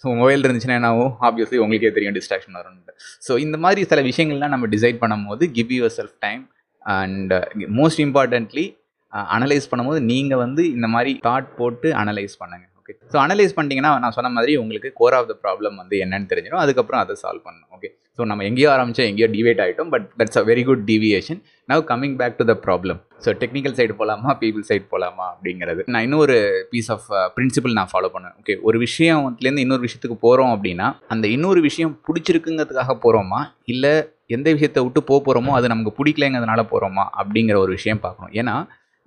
ஸோ 0.02 0.14
மொபைல் 0.22 0.46
இருந்துச்சுன்னா 0.46 0.78
என்ன 0.80 0.90
ஆகும் 0.94 1.14
ஆப்வியஸ்லி 1.28 1.58
உங்களுக்கே 1.64 1.92
தெரியும் 1.98 2.16
டிஸ்ட்ராக்ஷன் 2.18 2.58
வரும்னு. 2.60 2.94
ஸோ 3.28 3.32
இந்த 3.46 3.58
மாதிரி 3.66 3.82
சில 3.92 4.02
விஷயங்கள்லாம் 4.10 4.54
நம்ம 4.56 4.68
டிசைட் 4.76 5.00
பண்ணும்போது 5.04 5.46
give 5.58 5.74
yourself 6.00 6.18
time 6.26 6.44
and 6.86 7.34
most 7.80 8.02
importantly 8.06 8.66
analyse 9.36 9.70
பண்ணும்போது 9.72 10.02
நீங்கள் 10.12 10.42
வந்து 10.46 10.64
இந்த 10.76 10.88
மாதிரி 10.96 11.14
தாட் 11.28 11.50
போட்டு 11.60 11.88
அனலைஸ் 12.04 12.36
பண்ணுங்கள் 12.42 12.71
ஓகே 12.92 13.10
ஸோ 13.14 13.18
அனலைஸ் 13.24 13.56
பண்ணிட்டீங்கன்னா 13.58 13.92
நான் 14.04 14.16
சொன்ன 14.18 14.32
மாதிரி 14.38 14.54
உங்களுக்கு 14.62 14.90
கோர் 15.02 15.16
ஆஃப் 15.18 15.28
த 15.32 15.36
ப்ராப்ளம் 15.44 15.76
வந்து 15.82 15.96
என்னன்னு 16.06 16.30
தெரிஞ்சிடும். 16.32 16.64
அதுக்கப்புறம் 16.64 17.02
அதை 17.04 17.16
சால்வ் 17.24 17.44
பண்ணணும். 17.48 17.70
ஓகே 17.78 17.90
ஸோ 18.18 18.22
நம்ம 18.30 18.44
எங்கேயோ 18.50 18.70
ஆரம்பிச்சோம் 18.76 19.10
எங்கேயோ 19.12 19.28
டிவேட் 19.36 19.62
ஆகிட்டோம் 19.64 19.92
but 19.94 20.06
that's 20.20 20.40
a 20.42 20.44
very 20.50 20.64
good 20.70 20.84
deviation 20.90 21.40
now 21.70 21.84
coming 21.92 22.16
back 22.22 22.38
to 22.40 22.46
the 22.52 22.56
problem 22.66 23.00
so 23.26 23.30
technical 23.42 23.76
side 23.80 23.94
போகலாமா 24.00 24.30
பீப்புள் 24.42 24.66
சைடு 24.70 24.86
போகலாமா 24.94 25.26
அப்படிங்கிறது. 25.34 25.82
நான் 25.94 26.06
இன்னொரு 26.08 26.36
பீஸ் 26.72 26.90
ஆஃப் 26.96 27.08
பிரின்சிபல் 27.36 27.78
நான் 27.80 27.92
ஃபாலோ 27.92 28.10
பண்ணேன் 28.16 28.36
ஓகே 28.42 28.56
ஒரு 28.70 28.80
விஷயத்துலேருந்து 28.86 29.66
இன்னொரு 29.66 29.84
விஷயத்துக்கு 29.88 30.18
போகிறோம் 30.26 30.54
அப்படின்னா 30.56 30.90
அந்த 31.16 31.28
இன்னொரு 31.36 31.62
விஷயம் 31.70 31.94
பிடிச்சிருக்குங்கிறதுக்காக 32.08 32.96
போகிறோமா 33.06 33.42
இல்லை 33.74 33.94
எந்த 34.36 34.48
விஷயத்தை 34.56 34.82
விட்டு 34.84 35.02
போக 35.08 35.20
போகிறோமோ 35.26 35.54
அது 35.58 35.72
நமக்கு 35.72 35.98
பிடிக்கலைங்கிறதுனால 35.98 36.62
போகிறோமா 36.74 37.04
அப்படிங்கிற 37.22 37.56
ஒரு 37.66 37.72
விஷயம் 37.78 38.04
பார்க்கணும். 38.06 38.34
ஏன்னா 38.42 38.56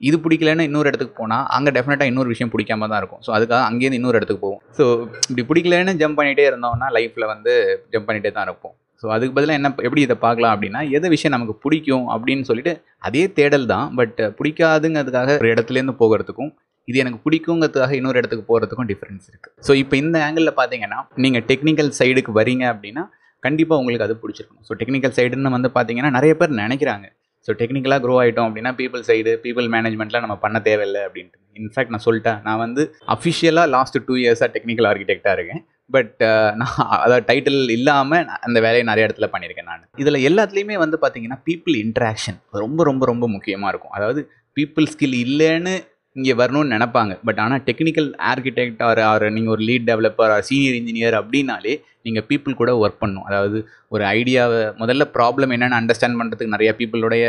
இது 0.01 0.17
பிடிக்கலன்னு 0.25 0.67
இன்னொரு 0.69 0.89
இடத்துக்கு 0.91 1.15
போனால் 1.21 1.45
அங்கே 1.57 1.71
டெஃபினட்டாக 1.77 2.11
இன்னொரு 2.11 2.29
விஷயம் 2.33 2.53
பிடிக்காம 2.55 2.89
தான் 2.93 3.01
இருக்கும். 3.03 3.23
ஸோ 3.27 3.31
அதுக்காக 3.37 3.63
அங்கேருந்து 3.71 3.99
இன்னொரு 4.01 4.19
இடத்துக்கு 4.19 4.45
போவோம். 4.47 4.63
ஸோ 4.79 4.85
இப்படி 5.29 5.45
பிடிக்கலன்னு 5.51 5.95
ஜம்ப் 6.03 6.19
பண்ணிகிட்டே 6.19 6.47
இருந்தோம்னா 6.51 6.89
லைஃப்பில் 6.97 7.31
வந்து 7.33 7.53
ஜம்ப் 7.95 8.09
பண்ணிகிட்டே 8.09 8.33
தான் 8.39 8.47
இருப்போம். 8.49 8.75
ஸோ 9.03 9.07
அதுக்கு 9.15 9.35
பதிலாக 9.39 9.59
என்ன 9.61 9.71
எப்படி 9.87 10.03
இதை 10.07 10.17
பார்க்கலாம் 10.27 10.53
அப்படின்னா 10.57 10.81
எது 10.97 11.07
விஷயம் 11.15 11.35
நமக்கு 11.37 11.55
பிடிக்கும் 11.65 12.07
அப்படின்னு 12.15 12.45
சொல்லிட்டு 12.51 12.73
அதே 13.09 13.25
தேடல் 13.39 13.67
தான். 13.73 13.89
பட் 13.99 14.21
பிடிக்காதுங்கிறதுக்காக 14.39 15.33
ஒரு 15.43 15.51
இடத்துலேருந்து 15.55 15.97
போகிறதுக்கும் 16.03 16.53
இது 16.89 16.97
எனக்கு 17.03 17.21
பிடிக்குங்கிறதுக்காக 17.27 17.95
இன்னொரு 17.99 18.19
இடத்துக்கு 18.21 18.47
போகிறதுக்கும் 18.51 18.89
டிஃப்ரென்ஸ் 18.93 19.27
இருக்குது 19.31 19.55
ஸோ 19.67 19.75
இப்போ 19.83 19.95
இந்த 20.03 20.17
ஆங்கிளில் 20.27 20.59
பார்த்தீங்கன்னா 20.61 20.99
நீங்கள் 21.25 21.45
டெக்னிக்கல் 21.51 21.93
சைடுக்கு 22.01 22.33
வரீங்க 22.41 22.65
அப்படின்னா 22.73 23.05
கண்டிப்பாக 23.43 23.81
உங்களுக்கு 23.83 24.07
அது 24.07 24.15
பிடிச்சிருக்கும். 24.23 24.63
ஸோ 24.69 24.73
டெக்னிக்கல் 24.81 25.15
சைடுன்னு 25.19 25.55
வந்து 25.57 25.71
பார்த்தீங்கன்னா 25.77 26.11
நிறைய 26.17 26.33
பேர் 26.41 26.59
நினைக்கிறாங்க. 26.63 27.07
ஸோ 27.47 27.53
டெக்னிக்கலாக 27.61 28.01
க்ரோ 28.05 28.15
ஆகிட்டோம் 28.23 28.49
அப்படின்னா 28.49 28.73
பீப்புள் 28.81 29.03
சைடு 29.09 29.33
பீப்புள் 29.45 29.67
மேனேஜ்மெண்ட்லாம் 29.75 30.25
நம்ம 30.27 30.37
பண்ண 30.45 30.59
தேவையில்லை 30.69 31.01
அப்படின்ட்டு. 31.09 31.39
இன்ஃபேக்ட் 31.61 31.93
நான் 31.95 32.07
சொல்லிட்டேன். 32.09 32.39
நான் 32.47 32.61
வந்து 32.65 32.83
அஃபிஷியலாக 33.15 33.73
லாஸ்ட் 33.77 33.99
டூ 34.09 34.15
இயர்ஸாக 34.23 34.49
டெக்னிக்கல் 34.57 34.89
ஆர்கிடெக்டாக 34.91 35.37
இருக்கேன். 35.39 35.63
பட் 35.95 36.21
நான் 36.61 36.77
அதாவது 37.05 37.25
டைட்டில் 37.31 37.73
இல்லாமல் 37.79 38.29
அந்த 38.47 38.59
வேலையை 38.67 38.85
நிறைய 38.91 39.07
இடத்துல 39.09 39.27
பண்ணியிருக்கேன் 39.33 39.69
நான். 39.71 39.83
இதில் 40.03 40.25
எல்லாத்துலேயுமே 40.29 40.77
வந்து 40.85 40.99
பார்த்தீங்கன்னா 41.03 41.39
பீப்புள் 41.49 41.77
இன்ட்ராக்ஷன் 41.85 42.39
ரொம்ப 42.63 42.85
ரொம்ப 42.91 43.05
ரொம்ப 43.13 43.27
முக்கியமாக 43.35 43.73
இருக்கும். 43.73 43.97
அதாவது 43.99 44.23
பீப்புள் 44.59 44.89
ஸ்கில் 44.93 45.19
இல்லைன்னு 45.27 45.75
இங்கே 46.17 46.35
வரணும்னு 46.41 46.75
நினப்பாங்க. 46.77 47.13
பட் 47.27 47.41
ஆனால் 47.45 47.63
டெக்னிக்கல் 47.69 48.09
ஆர்கிடெக்ட் 48.31 48.83
ஆர் 48.89 49.01
ஆர் 49.11 49.25
நீங்கள் 49.37 49.55
ஒரு 49.55 49.63
lead 49.69 49.89
developer 49.91 50.33
or 50.35 50.45
senior 50.51 50.77
engineer 50.81 51.17
அப்படின்னாலே 51.21 51.75
நீங்கள் 52.07 52.27
பீப்புள் 52.31 52.61
கூட 52.61 52.71
ஒர்க் 52.83 53.03
பண்ணும் 53.03 53.27
அதாவது 53.31 53.59
ஒரு 53.95 54.05
ஐடியாவை 54.19 54.61
முதல்ல 54.83 55.05
ப்ராப்ளம் 55.17 55.53
என்னென்னு 55.57 55.79
அண்டர்ஸ்டாண்ட் 55.81 56.19
பண்ணுறதுக்கு 56.21 56.55
நிறையா 56.57 56.73
பீப்புளோடைய 56.81 57.27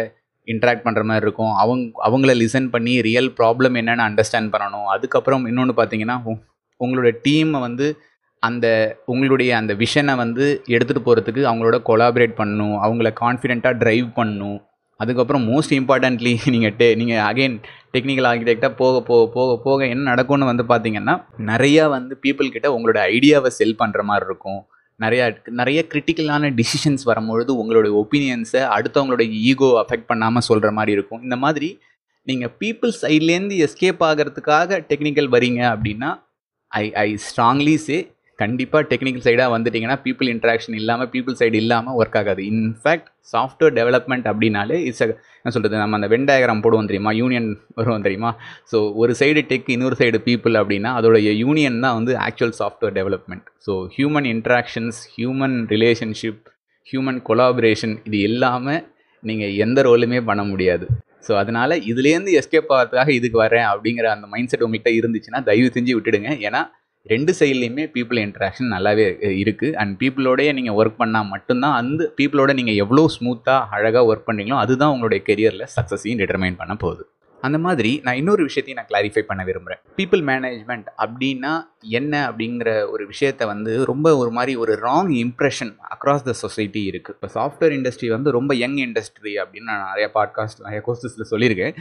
இன்ட்ராக்ட் 0.53 0.85
பண்ணுற 0.85 1.03
மாதிரி 1.09 1.25
இருக்கும். 1.25 1.53
அவங்க 1.61 2.03
அவங்கள 2.07 2.31
லிசன் 2.41 2.67
பண்ணி 2.73 2.93
ரியல் 3.07 3.29
ப்ராப்ளம் 3.39 3.77
என்னென்னு 3.81 4.03
அண்டர்ஸ்டாண்ட் 4.07 4.51
பண்ணணும். 4.55 4.87
அதுக்கப்புறம் 4.95 5.45
இன்னொன்று 5.51 5.75
பார்த்தீங்கன்னா 5.79 6.17
உங்களோட 6.79 7.09
டீமை 7.25 7.59
வந்து 7.67 7.87
அந்த 8.43 8.67
உங்களுடைய 9.11 9.51
அந்த 9.59 9.73
விஷனை 9.83 10.13
வந்து 10.23 10.45
எடுத்துகிட்டு 10.75 11.05
போகிறதுக்கு 11.05 11.41
அவங்களோட 11.49 11.77
கொலாபரேட் 11.89 12.35
பண்ணணும். 12.41 12.75
அவங்கள 12.85 13.09
கான்ஃபிடெண்ட்டாக 13.23 13.79
ட்ரைவ் 13.83 14.09
பண்ணணும். 14.19 14.59
அதுக்கப்புறம் 14.99 15.43
மோஸ்ட் 15.51 15.73
இம்பார்ட்டன்ட்லி 15.79 16.33
நீங்கள் 16.53 16.75
டே 16.79 16.87
நீங்கள் 17.01 17.23
அகைன் 17.29 17.55
டெக்னிக்கல் 17.95 18.27
ஆர்கிடெக்டாக 18.29 18.73
போக 18.81 19.01
போக 19.09 19.23
போக 19.33 19.57
போக 19.65 19.79
என்ன 19.93 20.03
நடக்கும்னு 20.11 20.49
வந்து 20.51 20.63
பார்த்தீங்கன்னா 20.71 21.15
நிறையா 21.51 21.83
வந்து 21.95 22.13
பீப்புள்கிட்ட 22.23 22.69
உங்களோட 22.75 22.99
ஐடியாவை 23.15 23.51
செல் 23.59 23.79
பண்ணுற 23.81 24.03
மாதிரி 24.09 24.25
இருக்கும். 24.29 24.61
நிறையா 24.99 25.25
நிறைய 25.61 25.79
கிரிட்டிக்கலான 25.91 26.51
டிசிஷன்ஸ் 26.59 27.03
வரும்பொழுது 27.03 27.51
உங்களுடைய 27.61 27.93
ஒப்பீனியன்ஸை 28.01 28.61
அடுத்தவங்களோட 28.75 29.23
ஈகோ 29.49 29.69
அஃபெக்ட் 29.81 30.09
பண்ணாமல் 30.11 30.45
சொல்கிற 30.49 30.69
மாதிரி 30.77 30.91
இருக்கும். 30.97 31.23
இந்த 31.25 31.37
மாதிரி 31.45 31.69
நீங்கள் 32.27 32.53
பீப்புள் 32.61 32.93
சைட்லேருந்து 33.01 33.55
எஸ்கேப் 33.65 34.03
ஆகிறதுக்காக 34.09 34.79
டெக்னிக்கல் 34.91 35.29
வரீங்க 35.35 35.61
அப்படின்னா 35.73 36.11
ஐ 36.71 36.85
ஐ 37.03 37.07
ஸ்ட்ராங்லி 37.25 37.75
சே 37.87 37.97
கண்டிப்பாக 38.39 38.81
டெக்னிக்கல் 38.91 39.23
சைடாக 39.27 39.49
வந்துட்டிங்கன்னா 39.53 39.97
பீப்புள் 40.05 40.29
இன்ட்ராக்ஷன் 40.33 40.75
இல்லாமல் 40.79 41.09
பீப்புள் 41.13 41.37
சைடு 41.41 41.57
இல்லாமல் 41.63 41.95
ஒர்க் 41.99 42.17
ஆகாது. 42.21 42.41
இன்ஃபேக்ட் 42.51 43.07
சாஃப்ட்வேர் 43.33 43.75
டெவலப்மெண்ட் 43.79 44.25
அப்படின்னாலே 44.31 44.77
இட்ஸ் 44.87 45.03
என்ன 45.05 45.53
சொல்கிறது 45.55 45.79
நம்ம 45.83 45.97
அந்த 45.99 46.09
வென் 46.13 46.27
டயக்ராம் 46.29 46.63
போடுவோம் 46.65 46.89
தெரியுமா? 46.91 47.13
யூனியன் 47.21 47.49
வருவோம் 47.79 48.05
தெரியுமா? 48.07 48.31
ஸோ 48.71 48.79
ஒரு 49.01 49.13
சைடு 49.21 49.43
டெக் 49.51 49.71
இன்னொரு 49.75 49.97
சைடு 50.01 50.19
பீப்புள் 50.27 50.57
அப்படின்னா 50.61 50.91
அதோடைய 50.99 51.31
யூனியன் 51.43 51.79
தான் 51.85 51.97
வந்து 51.99 52.13
actual 52.27 52.55
software 52.61 52.95
development 52.99 53.47
so 53.67 53.75
human 53.97 54.29
interactions 54.35 54.99
human 55.15 55.57
relationship 55.75 56.43
human 56.87 57.19
collaboration 57.29 57.95
இது 58.07 58.17
எல்லாமே 58.29 58.77
நீங்கள் 59.23 59.53
எந்த 59.65 59.79
ரோலுமே 59.89 60.19
பண்ண 60.29 60.41
முடியாது. 60.49 60.85
ஸோ 61.27 61.33
அதனால் 61.41 61.73
இதுலேருந்து 61.91 62.31
எஸ்கேப் 62.39 62.73
ஆகிறதுக்காக 62.75 63.11
இதுக்கு 63.19 63.37
வரேன் 63.43 63.67
அப்படிங்கிற 63.69 64.07
அந்த 64.15 64.25
மைண்ட் 64.33 64.51
செட் 64.51 64.65
உங்கள்கிட்ட 64.65 64.91
இருந்துச்சுன்னா 64.99 65.39
தயவு 65.47 65.69
செஞ்சு 65.77 65.93
விட்டுடுங்க. 65.97 66.31
ஏன்னா 66.47 66.61
ரெண்டு 67.07 67.33
சைட்லேயுமே 67.39 67.83
பீப்புள் 67.95 68.19
இன்ட்ராக்ஷன் 68.25 68.71
நல்லாவே 68.75 69.05
இருக்குது 69.43 69.73
அண்ட் 69.73 69.93
பீப்புளோடய 70.01 70.53
நீங்கள் 70.53 70.77
ஒர்க் 70.81 71.01
பண்ணால் 71.01 71.27
மட்டும்தான் 71.27 71.75
அந்த 71.75 72.11
பீப்புளோட 72.17 72.53
நீங்கள் 72.53 72.75
எவ்வளோ 72.75 73.05
ஸ்மூத்தாக 73.15 73.67
அழகாக 73.69 74.13
ஒர்க் 74.13 74.27
பண்ணுறீங்களோ 74.29 74.57
அதுதான் 74.63 74.91
உங்களுடைய 74.91 75.23
கெரியரில் 75.27 75.71
சக்ஸஸையும் 75.75 76.21
டிட்டர்மைன் 76.21 76.57
பண்ண 76.57 76.75
போகுது. 76.75 77.03
அந்த 77.47 77.57
மாதிரி 77.65 77.91
நான் 78.05 78.19
இன்னொரு 78.21 78.43
விஷயத்தையும் 78.49 78.79
நான் 78.79 78.89
கிளாரிஃபை 78.91 79.23
பண்ண 79.29 79.43
விரும்புகிறேன் 79.49 79.81
பீப்புள் 79.99 80.23
மேனேஜ்மெண்ட் 80.31 80.89
அப்படின்னா 81.05 81.53
என்ன 81.99 82.13
அப்படிங்கிற 82.29 82.69
ஒரு 82.93 83.03
விஷயத்த 83.11 83.45
வந்து 83.53 83.71
ரொம்ப 83.91 84.07
ஒரு 84.21 84.31
மாதிரி 84.37 84.53
ஒரு 84.63 84.73
wrong 84.85 85.11
impression 85.23 85.73
across 85.95 86.25
the 86.29 86.33
society 86.43 86.81
இருக்குது 86.91 87.15
இப்போ 87.17 87.29
சாஃப்ட்வேர் 87.37 87.75
இண்டஸ்ட்ரி 87.77 88.09
வந்து 88.15 88.29
ரொம்ப 88.37 88.51
யங் 88.63 88.79
இண்டஸ்ட்ரி 88.85 89.33
அப்படின்னு 89.43 89.69
நான் 89.71 89.85
நிறைய 89.91 90.07
பாட்காஸ்ட் 90.17 90.63
நிறைய 90.67 90.81
கோர்சஸில் 90.87 91.31
சொல்லியிருக்கேன். 91.33 91.75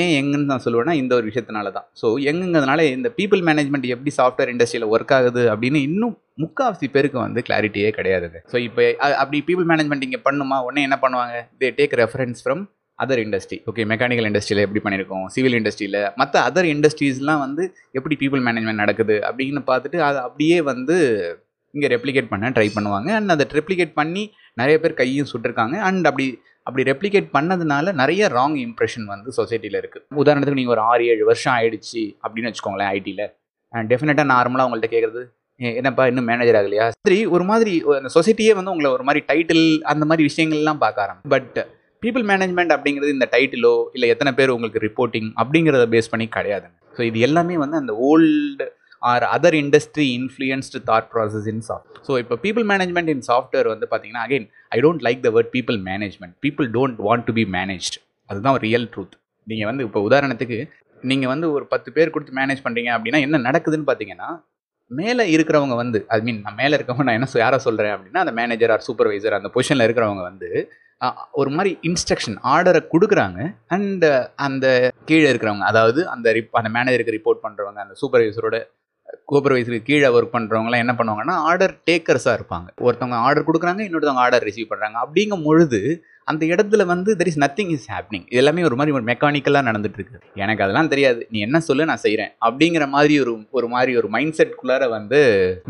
ஏன் 0.00 0.12
எங்குன்னு 0.20 0.50
நான் 0.52 0.64
சொல்லுவேன்னா 0.66 0.94
இந்த 1.02 1.12
ஒரு 1.18 1.26
விஷயத்தினால 1.30 1.72
தான். 1.78 1.86
ஸோ 2.00 2.06
எங்குங்கிறதுனால 2.30 2.80
இந்த 2.96 3.10
பீப்புள் 3.18 3.42
மேனேஜ்மெண்ட் 3.50 3.92
எப்படி 3.96 4.12
சாஃப்ட்வேர் 4.20 4.52
இண்டஸ்ட்ரியில் 4.54 4.90
ஒர்க் 4.94 5.14
ஆகுது 5.18 5.44
அப்படின்னு 5.52 5.80
இன்னும் 5.90 6.16
முக்கால்வாசி 6.44 6.88
பேருக்கு 6.96 7.18
வந்து 7.26 7.40
கிளாரிட்டியே 7.46 7.90
கிடையாதுங்க. 7.98 8.40
ஸோ 8.52 8.56
இப்போ 8.66 8.82
அப்படி 9.22 9.38
பீப்புள் 9.48 9.68
மேனேஜ்மெண்ட் 9.72 10.06
இங்கே 10.08 10.20
பண்ணுமா? 10.28 10.58
உடனே 10.66 10.84
என்ன 10.88 10.98
பண்ணுவாங்க? 11.04 11.36
They 11.62 11.70
take 11.80 11.96
reference 12.02 12.42
from 12.44 12.62
other 13.02 13.20
industry 13.24 13.56
okay 13.70 13.82
mechanical 13.92 14.28
இண்டஸ்ட்ரியில் 14.28 14.62
எப்படி 14.66 14.80
பண்ணியிருக்கோம்? 14.84 15.26
சிவில் 15.34 15.56
இண்டஸ்ட்ரியில் 15.60 15.98
மற்ற 16.20 16.34
அதர் 16.48 16.68
இண்டஸ்ட்ரீஸ்லாம் 16.74 17.42
வந்து 17.46 17.64
எப்படி 17.98 18.14
பீப்புள் 18.22 18.42
மேனேஜ்மெண்ட் 18.46 18.82
நடக்குது 18.84 19.16
அப்படின்னு 19.28 19.62
பார்த்துட்டு 19.70 20.00
அதை 20.08 20.18
அப்படியே 20.28 20.58
வந்து 20.70 20.96
இங்கே 21.76 21.88
ரெப்ளிகேட் 21.94 22.30
பண்ண 22.32 22.50
ட்ரை 22.56 22.68
பண்ணுவாங்க. 22.76 23.08
அண்ட் 23.18 23.32
அதை 23.34 23.46
ரெப்ளிகேட் 23.58 23.94
பண்ணி 24.00 24.22
நிறைய 24.60 24.76
பேர் 24.82 25.00
கையும் 25.00 25.30
சுட்டிருக்காங்க. 25.32 25.76
அண்ட் 25.88 26.06
அப்படி 26.10 26.26
அப்படி 26.68 26.82
ரெப்ளிகேட் 26.90 27.28
பண்ணதுனால 27.34 27.92
நிறைய 28.00 28.22
ராங் 28.36 28.56
இம்ப்ரெஷன் 28.64 29.06
வந்து 29.12 29.30
சொசைட்டியில் 29.36 29.78
இருக்குது 29.80 30.18
உதாரணத்துக்கு 30.22 30.60
நீங்கள் 30.60 30.74
ஒரு 30.76 30.82
ஆறு 30.90 31.04
ஏழு 31.12 31.22
வருஷம் 31.30 31.54
ஆயிடுச்சு 31.56 32.02
அப்படின்னு 32.24 32.50
வச்சுக்கோங்களேன் 32.50 32.90
ஐடியில் 32.96 33.24
டெஃபினட்டாக 33.92 34.28
நார்மலாக 34.34 34.66
உங்கள்கிட்ட 34.68 34.90
கேட்குறது 34.94 35.22
என்னப்பா 35.60 36.02
இன்னும் 36.10 36.28
மேனேஜர் 36.30 36.58
ஆகலையா? 36.58 36.84
சரி 37.06 37.18
ஒரு 37.36 37.44
மாதிரி 37.50 37.72
அந்த 38.00 38.10
சொசைட்டியே 38.16 38.52
வந்து 38.58 38.72
உங்களை 38.74 38.90
ஒரு 38.96 39.04
மாதிரி 39.08 39.22
டைட்டில் 39.30 39.64
அந்த 39.92 40.04
மாதிரி 40.10 40.22
விஷயங்கள்லாம் 40.28 40.82
பார்க்க 40.84 41.04
ஆரம்பிச்சு. 41.06 41.32
பட் 41.34 41.58
பீப்புள் 42.02 42.24
மேனேஜ்மெண்ட் 42.24 42.72
அப்படிங்கிறது 42.74 43.14
இந்த 43.14 43.26
டைட்டிலோ 43.32 43.74
இல்லை 43.94 44.08
எத்தனை 44.08 44.32
பேர் 44.32 44.52
உங்களுக்கு 44.52 44.80
ரிப்போர்ட்டிங் 44.80 45.28
அப்படிங்கிறத 45.40 45.86
பேஸ் 45.94 46.10
பண்ணி 46.10 46.26
கிடையாதுங்க 46.36 46.76
ஸோ 46.96 47.02
இது 47.02 47.18
எல்லாமே 47.20 47.56
வந்து 47.56 47.76
அந்த 47.76 47.92
old 48.08 48.66
or 49.02 49.24
other 49.32 49.56
industry 49.58 50.06
influenced 50.18 50.80
thought 50.88 51.08
process 51.12 51.46
in 51.52 51.62
soft 51.68 51.98
so 52.06 52.12
இப்போ 52.18 52.36
பீப்புள் 52.44 52.64
மேனேஜ்மெண்ட் 52.70 53.10
இன் 53.14 53.24
சாஃப்ட்வேர் 53.28 53.68
வந்து 53.68 53.86
பார்த்தீங்கன்னா 53.86 54.24
again 54.26 54.46
I 54.72 54.80
don't 54.80 55.04
like 55.06 55.20
the 55.26 55.30
word 55.36 55.52
people 55.52 55.78
management 55.88 56.34
people 56.42 56.68
don't 56.76 57.00
want 57.08 57.26
to 57.28 57.34
be 57.38 57.44
managed 57.54 57.96
அதுதான் 58.30 58.58
ரியல் 58.66 58.88
ட்ரூத் 58.94 59.16
நீங்கள் 59.46 59.68
வந்து 59.70 59.84
இப்போ 59.84 60.00
உதாரணத்துக்கு 60.08 60.58
நீங்கள் 61.04 61.30
வந்து 61.32 61.46
ஒரு 61.52 61.64
பத்து 61.66 61.88
பேர் 61.92 62.12
கொடுத்து 62.14 62.32
மேனேஜ் 62.32 62.64
பண்ணுறீங்க 62.64 62.90
அப்படின்னா 62.96 63.20
என்ன 63.26 63.40
நடக்குதுன்னு 63.44 63.88
பார்த்தீங்கன்னா 63.88 64.28
மேலே 64.90 65.24
இருக்கிறவங்க 65.34 65.74
வந்து 65.74 65.98
ஐ 66.08 66.18
மீன் 66.20 66.38
நான் 66.40 66.58
மேலே 66.58 66.74
இருக்கவங்க 66.76 67.04
நான் 67.08 67.18
என்ன 67.18 67.40
யாரை 67.40 67.58
சொல்கிறேன் 67.60 67.94
அப்படின்னா 67.94 68.20
அந்த 68.20 68.32
மேனேஜர் 68.32 68.72
ஆர் 68.74 68.84
சூப்பர்வைசர் 68.86 69.38
அந்த 69.38 69.48
பொசிஷனில் 69.54 69.86
இருக்கிறவங்க 69.86 70.22
வந்து 70.22 70.48
ஒரு 71.40 71.50
மாதிரி 71.50 71.70
இன்ஸ்ட்ரக்ஷன் 71.88 72.38
ஆர்டரை 72.52 72.80
கொடுக்குறாங்க. 72.92 73.40
அண்ட் 73.76 74.06
அந்த 74.46 74.66
கீழே 75.10 75.28
இருக்கிறவங்க 75.32 75.66
அதாவது 75.72 76.00
அந்த 76.14 76.32
ரிப் 76.36 76.58
அந்த 76.60 76.70
மேனேஜருக்கு 76.76 77.16
ரிப்போர்ட் 77.18 77.44
பண்ணுறவங்க 77.44 77.80
அந்த 77.84 77.94
சூப்பர்வைசரோட 78.00 78.58
சூப்பர்வைசருக்கு 79.32 79.88
கீழே 79.90 80.08
ஒர்க் 80.16 80.34
பண்ணுறவங்களாம் 80.34 80.82
என்ன 80.84 80.94
பண்ணுவாங்கன்னா 80.98 81.34
ஆர்டர் 81.50 81.74
டேக்கர்ஸாக 81.90 82.38
இருப்பாங்க. 82.38 82.68
ஒருத்தவங்க 82.86 83.18
ஆர்டர் 83.26 83.46
கொடுக்குறாங்க 83.48 83.82
இன்னொருத்தவங்க 83.86 84.24
ஆர்டர் 84.24 84.46
ரிசீவ் 84.48 84.70
பண்ணுறாங்க 84.72 84.98
அப்படிங்கும் 85.04 85.46
பொழுது 85.48 85.80
அந்த 86.30 86.42
இடத்துல 86.52 86.82
வந்து 86.92 87.10
there 87.20 87.30
is 87.32 87.40
nothing 87.44 87.72
is 87.76 87.86
happening 87.92 88.24
இது 88.30 88.40
எல்லாமே 88.42 88.66
ஒரு 88.68 88.76
மாதிரி 88.80 88.94
ஒரு 88.98 89.04
மெக்கானிக்கலாக 89.10 89.66
நடந்துட்டு 89.68 89.98
இருக்கு 90.00 90.20
எனக்கு 90.44 90.64
அதெல்லாம் 90.64 90.90
தெரியாது. 90.94 91.20
நீ 91.32 91.38
என்ன 91.46 91.60
சொல்லு 91.68 91.88
நான் 91.90 92.04
செய்கிறேன் 92.06 92.32
அப்படிங்கிற 92.46 92.86
மாதிரி 92.96 93.16
ஒரு 93.24 93.32
ஒரு 93.58 93.68
மாதிரி 93.74 93.94
ஒரு 94.00 94.08
மைண்ட் 94.16 94.36
செட்குள்ளார 94.40 94.88
வந்து 94.96 95.20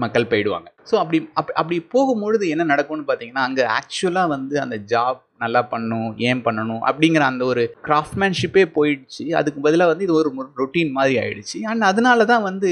மக்கள் 0.05 0.31
போயிடுவாங்க. 0.33 0.69
ஸோ 0.91 0.97
அப்படி 1.03 1.19
அப் 1.41 1.55
அப்படி 1.61 1.79
போகும்பொழுது 1.95 2.45
என்ன 2.55 2.67
நடக்கும்னு 2.73 3.09
பார்த்தீங்கன்னா 3.09 3.47
அங்கே 3.49 3.65
ஆக்சுவலாக 3.79 4.35
வந்து 4.37 4.55
அந்த 4.65 4.77
ஜாப் 4.95 5.21
நல்லா 5.45 5.63
பண்ணணும் 5.73 6.11
ஏன் 6.29 6.43
பண்ணணும் 6.47 6.83
அப்படிங்கிற 6.91 7.25
அந்த 7.31 7.45
ஒரு 7.53 7.63
கிராஃப்ட்மேன்ஷிப்பே 7.89 8.65
போயிடுச்சு. 8.77 9.25
அதுக்கு 9.41 9.61
பதிலாக 9.67 9.93
வந்து 9.93 10.07
இது 10.09 10.19
ஒரு 10.21 10.31
ரொட்டீன் 10.63 10.93
மாதிரி 10.99 11.17
ஆயிடுச்சு. 11.23 11.59
அண்ட் 11.73 11.89
அதனால 11.91 12.27
தான் 12.33 12.47
வந்து 12.51 12.71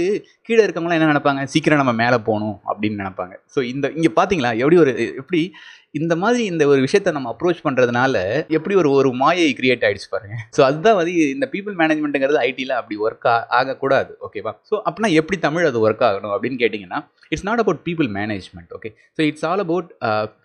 கீழே 0.48 0.60
இருக்கவங்களாம் 0.64 1.00
என்ன 1.00 1.12
நினைப்பாங்க? 1.14 1.44
சீக்கிரம் 1.54 1.82
நம்ம 1.82 1.94
மேலே 2.02 2.20
போகணும் 2.28 2.58
அப்படின்னு 2.70 3.02
நினைப்பாங்க. 3.04 3.34
ஸோ 3.54 3.62
இந்த 3.72 3.86
இங்கே 3.98 4.12
பார்த்தீங்களா 4.20 4.52
எப்படி 4.62 4.78
ஒரு 4.84 4.94
எப்படி 5.22 5.42
இந்த 5.98 6.14
மாதிரி 6.22 6.42
இந்த 6.52 6.64
ஒரு 6.70 6.80
விஷயத்த 6.84 7.12
நம்ம 7.16 7.28
அப்ரோச் 7.32 7.62
பண்ணுறதுனால 7.66 8.16
எப்படி 8.56 8.74
ஒரு 8.80 8.88
ஒரு 8.96 9.10
மாயை 9.20 9.46
கிரியேட் 9.58 9.84
ஆகிடுச்சு 9.86 10.10
பாருங்க. 10.14 10.36
ஸோ 10.56 10.60
அதுதான் 10.68 10.98
வந்து 10.98 11.12
இந்த 11.34 11.46
பீப்புள் 11.52 11.76
மேனேஜ்மெண்ட்டுங்கிறது 11.80 12.40
ஐடியில் 12.48 12.74
அப்படி 12.78 12.96
ஒர்க் 13.06 13.28
ஆகக்கூடாது. 13.58 14.12
ஓகேவா 14.26 14.52
ஸோ 14.70 14.74
அப்படின்னா 14.86 15.10
எப்படி 15.20 15.38
தமிழ் 15.46 15.68
அது 15.70 15.84
ஒர்க் 15.86 16.04
ஆகணும் 16.08 16.34
அப்படின்னு 16.34 16.60
கேட்டிங்கன்னா 16.62 17.00
it's 17.32 17.46
not 17.48 17.62
about 17.64 17.80
people 17.88 18.10
management 18.18 18.74
okay 18.78 18.90
so 19.18 19.22
it's 19.30 19.46
all 19.50 19.64
about 19.66 19.88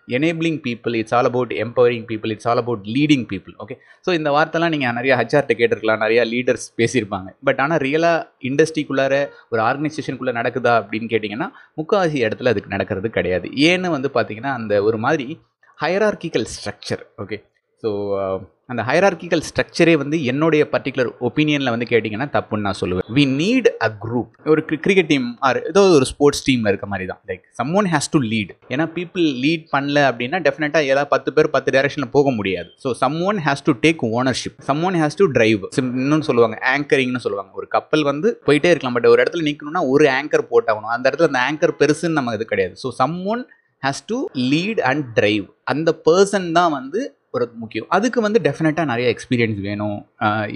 enabling 0.08 0.58
people 0.66 0.94
it's 0.94 1.14
all 1.14 1.24
about 1.24 1.52
empowering 1.64 2.06
people 2.10 2.30
it's 2.30 2.48
all 2.48 2.56
about 2.56 2.84
leading 2.96 3.26
people 3.32 3.54
okay 3.58 3.74
so 4.06 4.12
இந்த 4.12 4.30
வார்த்தைலாம் 4.30 4.72
நீங்கள் 4.74 4.92
நிறைய 4.92 5.16
ஹச்ஆர்ட்ட 5.20 5.54
கேட்டிருக்கலாம் 5.60 6.02
நிறையா 6.04 6.24
லீடர்ஸ் 6.32 6.66
பேசியிருப்பாங்க. 6.80 7.28
பட் 7.44 7.60
ஆனால் 7.64 7.78
ரியலாக 7.78 8.26
இண்டஸ்ட்ரிக்குள்ளார 8.50 9.14
ஒரு 9.48 9.62
ஆர்கனைசேஷனுக்குள்ளே 9.62 10.34
நடக்குதா 10.40 10.74
அப்படின்னு 10.80 11.08
கேட்டிங்கன்னா 11.14 11.48
முக்கால்வாசி 11.80 12.18
இடத்துல 12.26 12.52
அதுக்கு 12.54 12.68
நடக்கிறது 12.68 13.10
கிடையாது. 13.10 13.48
ஏன்னு 13.70 13.94
வந்து 13.96 14.10
பார்த்தீங்கன்னா 14.14 14.52
அந்த 14.60 14.82
ஒரு 14.82 14.98
மாதிரி 14.98 15.28
hierarchical 15.82 16.48
structure 16.54 17.02
okay 17.24 17.38
so 17.82 17.90
uh, 18.16 18.34
அந்த 18.72 18.82
ஹைரார்கிக்கல் 18.88 19.42
ஸ்ட்ரக்சரே 19.46 19.94
வந்து 20.02 20.16
என்னுடைய 20.30 20.62
பர்டிகுலர் 20.74 21.08
ஒப்பீனியனில் 21.28 21.70
வந்து 21.72 21.86
கேட்டிங்கன்னா 21.90 22.26
தப்புன்னு 22.34 22.66
நான் 22.66 22.78
சொல்லுவேன். 22.80 23.06
வி 23.16 23.24
நீட் 23.40 23.68
அ 23.86 23.88
குரூப் 24.04 24.30
ஒரு 24.52 24.60
கிரிக்கெட் 24.84 25.08
டீம் 25.10 25.26
ஆர் 25.46 25.58
ஏதோ 25.70 25.80
ஒரு 25.96 26.06
ஸ்போர்ட்ஸ் 26.10 26.42
டீமில் 26.46 26.70
இருக்க 26.72 26.86
மாதிரி 26.92 27.06
தான். 27.10 27.20
Like 27.30 27.42
someone 27.78 27.88
has 27.94 28.08
to 28.14 28.18
lead 28.32 28.52
ஏன்னா 28.72 28.84
பீப்புள் 28.98 29.24
லீட் 29.44 29.64
பண்ணல 29.74 30.04
அப்படின்னா 30.10 30.40
டெஃபினட்டாக 30.46 30.90
ஏதாவது 30.92 31.10
பத்து 31.14 31.32
பேர் 31.36 31.48
பத்து 31.56 31.72
டேரக்ஷனில் 31.76 32.12
போக 32.16 32.30
முடியாது. 32.38 32.70
So 32.84 32.90
someone 33.30 33.40
has 33.46 33.64
to 33.68 33.74
take 33.84 34.04
ownership 34.18 34.60
someone 34.88 34.98
has 35.02 35.18
to 35.22 35.26
drive 35.38 35.64
இன்னும் 35.80 36.26
சொல்லுவாங்க 36.28 36.58
ஆங்கரிங்னு 36.74 37.22
சொல்லுவாங்க. 37.26 37.52
ஒரு 37.62 37.68
கப்பல் 37.76 38.04
வந்து 38.10 38.30
போயிட்டே 38.48 38.70
இருக்கலாம் 38.74 38.96
பட் 38.98 39.08
ஒரு 39.14 39.22
இடத்துல 39.24 39.44
நிற்கணும்னா 39.48 39.82
ஒரு 39.94 40.06
ஆங்கர் 40.18 40.44
போட்டாகணும். 40.52 40.94
அந்த 40.96 41.04
இடத்துல 41.10 41.30
அந்த 41.32 41.42
ஆங்கர் 41.48 41.74
பெருசுன்னு 41.82 42.18
நம்ம 42.20 42.36
இது 42.38 42.46
கிடையாது. 42.52 42.76
So 42.84 42.90
someone 43.34 43.42
has 43.82 44.04
to 44.12 44.20
lead 44.52 44.80
and 44.92 45.04
drive 45.18 45.48
அந்த 45.72 45.90
பர்சன் 46.08 46.48
தான் 46.60 46.72
வந்து 46.78 47.02
ஒரு 47.36 47.44
முக்கியம். 47.62 47.86
அதுக்கு 47.96 48.18
வந்து 48.26 48.38
டெஃபினட்டாக 48.46 48.86
நிறைய 48.90 49.06
எக்ஸ்பீரியன்ஸ் 49.14 49.60
வேணும். 49.68 49.98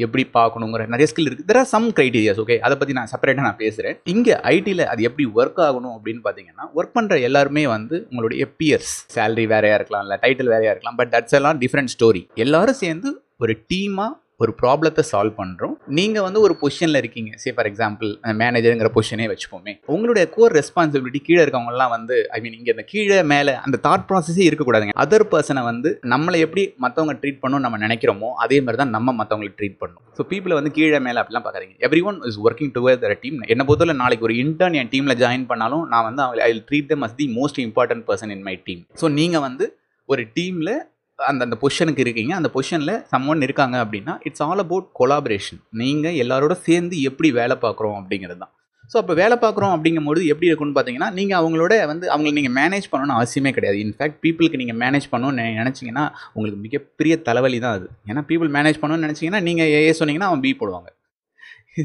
எப்படி 0.05 0.23
பார்க்கணுங்கிற 0.39 0.83
நிறைய 0.95 1.07
ஸ்கில் 1.11 1.29
இருக்குது 1.29 1.49
there 1.51 1.61
are 1.63 1.71
some 1.75 1.87
criterias 1.97 2.41
okay 2.45 2.57
அதை 2.67 2.75
பற்றி 2.81 2.97
நான் 2.99 3.11
செப்பரேட்டாக 3.13 3.47
நான் 3.49 3.61
பேசுகிறேன் 3.63 3.97
இங்கே 4.15 4.35
ஐடியில் 4.55 4.85
அது 4.93 5.07
எப்படி 5.09 5.27
ஒர்க் 5.39 5.61
ஆகணும் 5.69 5.95
அப்படின்னு 5.97 6.23
பார்த்தீங்கன்னா 6.27 6.67
ஒர்க் 6.79 6.97
பண்ணுற 6.99 7.17
எல்லாருமே 7.29 7.65
வந்து 7.77 7.97
உங்களுடைய 8.11 8.45
பியர்ஸ் 8.61 8.93
சேலரி 9.17 9.47
வேறையாக 9.55 9.79
இருக்கலாம் 9.81 10.05
இல்லை 10.07 10.19
டைட்டில் 10.25 10.53
வேறையாக 10.55 10.75
இருக்கலாம் 10.75 10.99
பட் 11.01 11.13
தட்ஸ் 11.15 11.39
எல்லாம் 11.41 11.61
டிஃப்ரெண்ட் 11.65 11.95
ஸ்டோரி 11.97 12.23
எல்லாரும் 12.47 12.81
சேர்ந்து 12.85 13.11
ஒரு 13.45 13.55
டீமாக 13.73 14.13
ஒரு 14.41 14.53
ப்ராப்ளத்தை 14.61 15.03
சால்வ் 15.11 15.35
பண்ணுறோம் 15.39 15.75
நீங்கள் 15.99 16.25
வந்து 16.25 16.41
ஒரு 16.47 16.55
பொசிஷனில் 16.63 16.99
இருக்கீங்க. 17.01 17.31
சே 17.43 17.51
ஃபார் 17.57 17.69
எக்ஸாம்பிள் 17.71 18.09
மேனேஜருங்கிற 18.41 18.89
பொசிஷனே 18.97 19.27
வச்சுப்போமே. 19.31 19.73
உங்களுடைய 19.95 20.25
கோர் 20.35 20.55
ரெஸ்பான்சிபிலிட்டி 20.59 21.21
கீழே 21.29 21.41
இருக்கவங்கலாம் 21.45 21.93
வந்து 21.95 22.17
ஐ 22.37 22.39
மீன் 22.45 22.57
இங்கே 22.59 22.73
இந்த 22.75 22.85
கீழே 22.91 23.19
மேலே 23.33 23.53
அந்த 23.67 23.77
தாட் 23.87 24.05
ப்ராசஸே 24.11 24.45
இருக்கக்கூடாதுங்க. 24.49 24.95
அதர் 25.05 25.27
பர்சனை 25.33 25.63
வந்து 25.71 25.93
நம்மளை 26.15 26.41
எப்படி 26.47 26.65
மற்றவங்க 26.85 27.15
ட்ரீட் 27.23 27.41
பண்ணணும் 27.45 27.65
நம்ம 27.67 27.81
நினைக்கிறோமோ 27.85 28.31
அதே 28.47 28.59
மாதிரி 28.65 28.81
தான் 28.83 28.93
நம்ம 28.97 29.15
மற்றவங்களை 29.21 29.53
ட்ரீட் 29.61 29.79
பண்ணணும் 29.83 30.05
ஸோ 30.19 30.27
பீப்புளை 30.33 30.59
வந்து 30.59 30.73
கீழே 30.79 31.01
மேலே 31.07 31.21
அப்படிலாம் 31.23 31.47
பார்க்குறீங்க 31.47 31.75
everyone 32.11 32.19
is 32.31 32.39
working 32.47 32.75
together 32.77 33.17
team 33.25 33.41
என்ன 33.55 33.65
பொறுத்தவரை 33.69 33.97
நாளைக்கு 34.03 34.29
ஒரு 34.29 34.37
இன்டர்ன் 34.45 34.77
என் 34.83 34.93
டீமில் 34.95 35.19
ஜாயின் 35.23 35.49
பண்ணாலும் 35.53 35.87
நான் 35.95 36.07
வந்து 36.09 36.45
I 36.49 36.51
treat 36.71 36.91
them 36.93 37.07
as 37.09 37.17
the 37.23 37.29
most 37.39 37.61
important 37.67 38.07
person 38.11 38.35
in 38.37 38.45
my 38.51 38.57
team 38.69 38.85
so 39.03 39.09
நீங்கள் 39.21 39.45
வந்து 39.49 39.67
ஒரு 40.09 40.25
டீமில் 40.37 40.75
அந்த 41.19 41.43
அந்த 41.47 41.57
பொசிஷனுக்கு 41.63 42.03
இருக்கீங்க. 42.05 42.33
அந்த 42.41 42.49
பொசிஷனில் 42.55 42.95
சம்மன் 43.13 43.45
இருக்காங்க 43.47 43.77
அப்படின்னா 43.85 44.15
இட்ஸ் 44.29 44.45
ஆல் 44.47 44.63
அபவுட் 44.65 44.87
கொலாபரேஷன் 45.01 45.61
நீங்கள் 45.81 46.19
எல்லாரோட 46.23 46.55
சேர்ந்து 46.67 46.97
எப்படி 47.11 47.29
வேலை 47.41 47.57
பார்க்குறோம் 47.65 47.97
அப்படிங்கிறது 48.01 48.41
தான். 48.45 48.53
ஸோ 48.93 48.97
அப்போ 49.03 49.15
வேலை 49.21 49.37
பார்க்குறோம் 49.45 49.73
அப்படிங்கும்போது 49.77 50.21
எப்படி 50.33 50.49
இருக்குன்னு 50.49 50.77
பார்த்தீங்கன்னா 50.77 51.09
நீங்கள் 51.19 51.39
அவங்களோட 51.41 51.73
வந்து 51.93 52.07
அவங்களை 52.15 52.33
நீங்கள் 52.39 52.55
மேனேஜ் 52.59 52.87
பண்ணணும்னு 52.91 53.17
அவசியமே 53.19 53.51
கிடையாது. 53.57 53.79
இன்ஃபேக்ட் 53.85 54.19
பீப்புளுக்கு 54.25 54.61
நீங்கள் 54.63 54.79
மேனேஜ் 54.83 55.07
பண்ணணும்னு 55.13 55.47
நினச்சிங்கன்னா 55.61 56.05
உங்களுக்கு 56.35 56.61
மிகப்பெரிய 56.67 57.17
தலைவலி 57.29 57.59
தான் 57.65 57.77
அது. 57.79 57.89
ஏன்னா 58.11 58.23
பீப்புள் 58.29 58.53
மேனேஜ் 58.59 58.81
பண்ணணும்னு 58.83 59.07
நினச்சிங்கன்னா 59.09 59.43
நீங்கள் 59.49 59.73
ஏ 59.89 59.93
சொன்னீங்கன்னா 60.01 60.31
அவன் 60.31 60.45
பி 60.47 60.53
போடுவாங்க. 60.61 60.89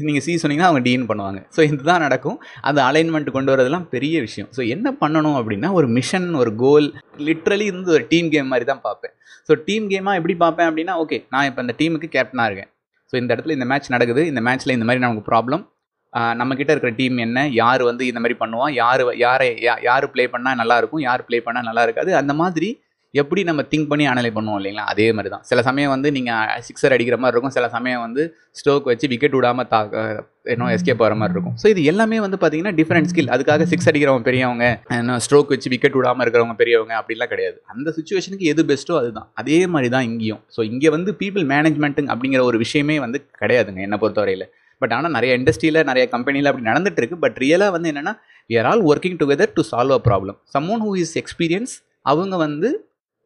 நீங்கள் 0.08 0.24
சி 0.26 0.32
சொன்னீங்கன்னா 0.42 0.68
அவங்க 0.70 0.82
டீன் 0.88 1.06
பண்ணுவாங்க. 1.10 1.40
ஸோ 1.54 1.60
இதுதான் 1.68 2.02
நடக்கும். 2.06 2.38
அது 2.68 2.78
அலைன்மெண்ட் 2.88 3.28
கொண்டு 3.36 3.52
வரதெல்லாம் 3.52 3.86
பெரிய 3.94 4.16
விஷயம். 4.26 4.48
ஸோ 4.56 4.62
என்ன 4.74 4.88
பண்ணணும் 5.02 5.36
அப்படின்னா 5.40 5.70
ஒரு 5.78 5.88
மிஷன் 5.96 6.28
ஒரு 6.42 6.52
கோல் 6.62 6.86
லிட்ரலி 7.28 7.66
இருந்து 7.72 7.92
ஒரு 7.96 8.04
டீம் 8.12 8.30
கேம் 8.34 8.50
மாதிரி 8.52 8.66
தான் 8.70 8.84
பார்ப்பேன். 8.86 9.14
ஸோ 9.48 9.54
டீம் 9.68 9.86
கேமாக 9.92 10.20
எப்படி 10.20 10.36
பார்ப்பேன் 10.44 10.68
அப்படின்னா 10.70 10.94
ஓகே 11.02 11.18
நான் 11.34 11.48
இப்போ 11.50 11.62
இந்த 11.66 11.74
டீமுக்கு 11.80 12.10
கேப்டனாக 12.16 12.48
இருக்கேன். 12.50 12.70
ஸோ 13.12 13.16
இந்த 13.22 13.30
இடத்துல 13.34 13.56
இந்த 13.58 13.68
மேட்ச் 13.72 13.94
நடக்குது. 13.96 14.24
இந்த 14.32 14.42
மேட்ச்சில் 14.48 14.76
இந்த 14.78 14.86
மாதிரி 14.88 15.04
நமக்கு 15.06 15.24
ப்ராப்ளம் 15.30 15.64
நம்மக்கிட்ட 16.40 16.72
இருக்கிற 16.74 16.90
டீம் 16.98 17.18
என்ன? 17.24 17.38
யார் 17.62 17.82
வந்து 17.88 18.04
இந்த 18.10 18.20
மாதிரி 18.22 18.36
பண்ணுவான் 18.40 18.72
யார் 18.82 19.02
யாரை 19.24 19.46
யா 19.66 19.74
யார் 19.88 20.06
ப்ளே 20.14 20.24
பண்ணால் 20.32 20.58
நல்லாயிருக்கும் 20.60 21.04
யார் 21.08 21.22
ப்ளே 21.28 21.38
பண்ணால் 21.46 21.66
நல்லா 21.68 21.84
இருக்காது? 21.86 22.10
அந்த 22.20 22.32
மாதிரி 22.40 22.68
எப்படி 23.20 23.40
நம்ம 23.48 23.62
திங்க் 23.72 23.88
பண்ணி 23.90 24.04
அனலை 24.10 24.28
பண்ணுவோம் 24.36 24.58
இல்லைங்களா? 24.60 24.84
அதே 24.92 25.06
மாதிரி 25.16 25.30
தான் 25.32 25.42
சில 25.48 25.62
சமயம் 25.66 25.92
வந்து 25.94 26.08
நீங்கள் 26.16 26.62
சிக்ஸர் 26.66 26.94
அடிக்கிற 26.96 27.16
மாதிரி 27.22 27.34
இருக்கும். 27.34 27.54
சில 27.56 27.66
சமயம் 27.74 28.02
வந்து 28.04 28.22
ஸ்டோக் 28.60 28.86
வச்சு 28.90 29.06
விக்கெட் 29.12 29.36
விடாமல் 29.38 29.68
தா 29.72 29.80
இன்னும் 30.52 30.70
எஸ்கேப் 30.76 31.02
ஆகிற 31.06 31.16
மாதிரி 31.20 31.34
இருக்கும். 31.36 31.56
ஸோ 31.62 31.66
இது 31.72 31.80
எல்லாமே 31.92 32.18
வந்து 32.26 32.38
பார்த்தீங்கன்னா 32.42 32.72
டிஃப்ரெண்ட் 32.78 33.10
ஸ்கில் 33.10 33.30
அதுக்காக 33.34 33.66
சிக்ஸ் 33.72 33.88
அடிக்கிறவங்க 33.90 34.26
பெரியவங்க 34.28 34.64
என்ன 35.00 35.18
ஸ்ட்ரோக் 35.26 35.52
வச்சு 35.54 35.70
விக்கெட் 35.74 35.98
விடாமல் 35.98 36.24
இருக்கிறவங்க 36.24 36.56
பெரியவங்க 36.62 36.94
அப்படிலாம் 37.00 37.32
கிடையாது. 37.34 37.58
அந்த 37.74 37.88
சுச்சுவேஷனுக்கு 37.98 38.48
எது 38.52 38.64
பெஸ்ட்டோ 38.70 38.96
அதுதான். 39.02 39.28
அதே 39.42 39.58
மாதிரி 39.74 39.90
தான் 39.96 40.06
இங்கேயும். 40.10 40.42
ஸோ 40.56 40.62
இங்கே 40.72 40.92
வந்து 40.96 41.12
பீப்புள் 41.22 41.46
மேனேஜ்மெண்ட்டுங்க 41.52 42.12
அப்படிங்கிற 42.14 42.42
ஒரு 42.50 42.60
விஷயமே 42.64 42.96
வந்து 43.06 43.20
கிடையாதுங்க 43.42 43.82
என்னை 43.88 43.98
பொறுத்தவரையில். 44.04 44.46
பட் 44.82 44.94
ஆனால் 44.98 45.14
நிறைய 45.16 45.32
இண்டஸ்ட்ரியில் 45.38 45.80
நிறைய 45.90 46.04
கம்பெனியில் 46.14 46.48
அப்படி 46.50 46.66
நடந்துட்டு 46.70 47.00
இருக்கு. 47.02 47.18
பட் 47.24 47.36
ரியலாக 47.44 47.74
வந்து 47.76 47.90
என்னென்னா 47.92 48.14
we 48.50 48.56
are 48.60 48.68
all 48.70 48.84
working 48.92 49.18
together 49.20 49.52
to 49.58 49.64
solve 49.72 49.96
a 49.98 50.00
problem 50.08 50.38
someone 50.56 50.82
who 50.86 50.94
is 51.04 51.14
experience 51.22 51.74
அவங்க 52.12 52.34
வந்து 52.46 52.70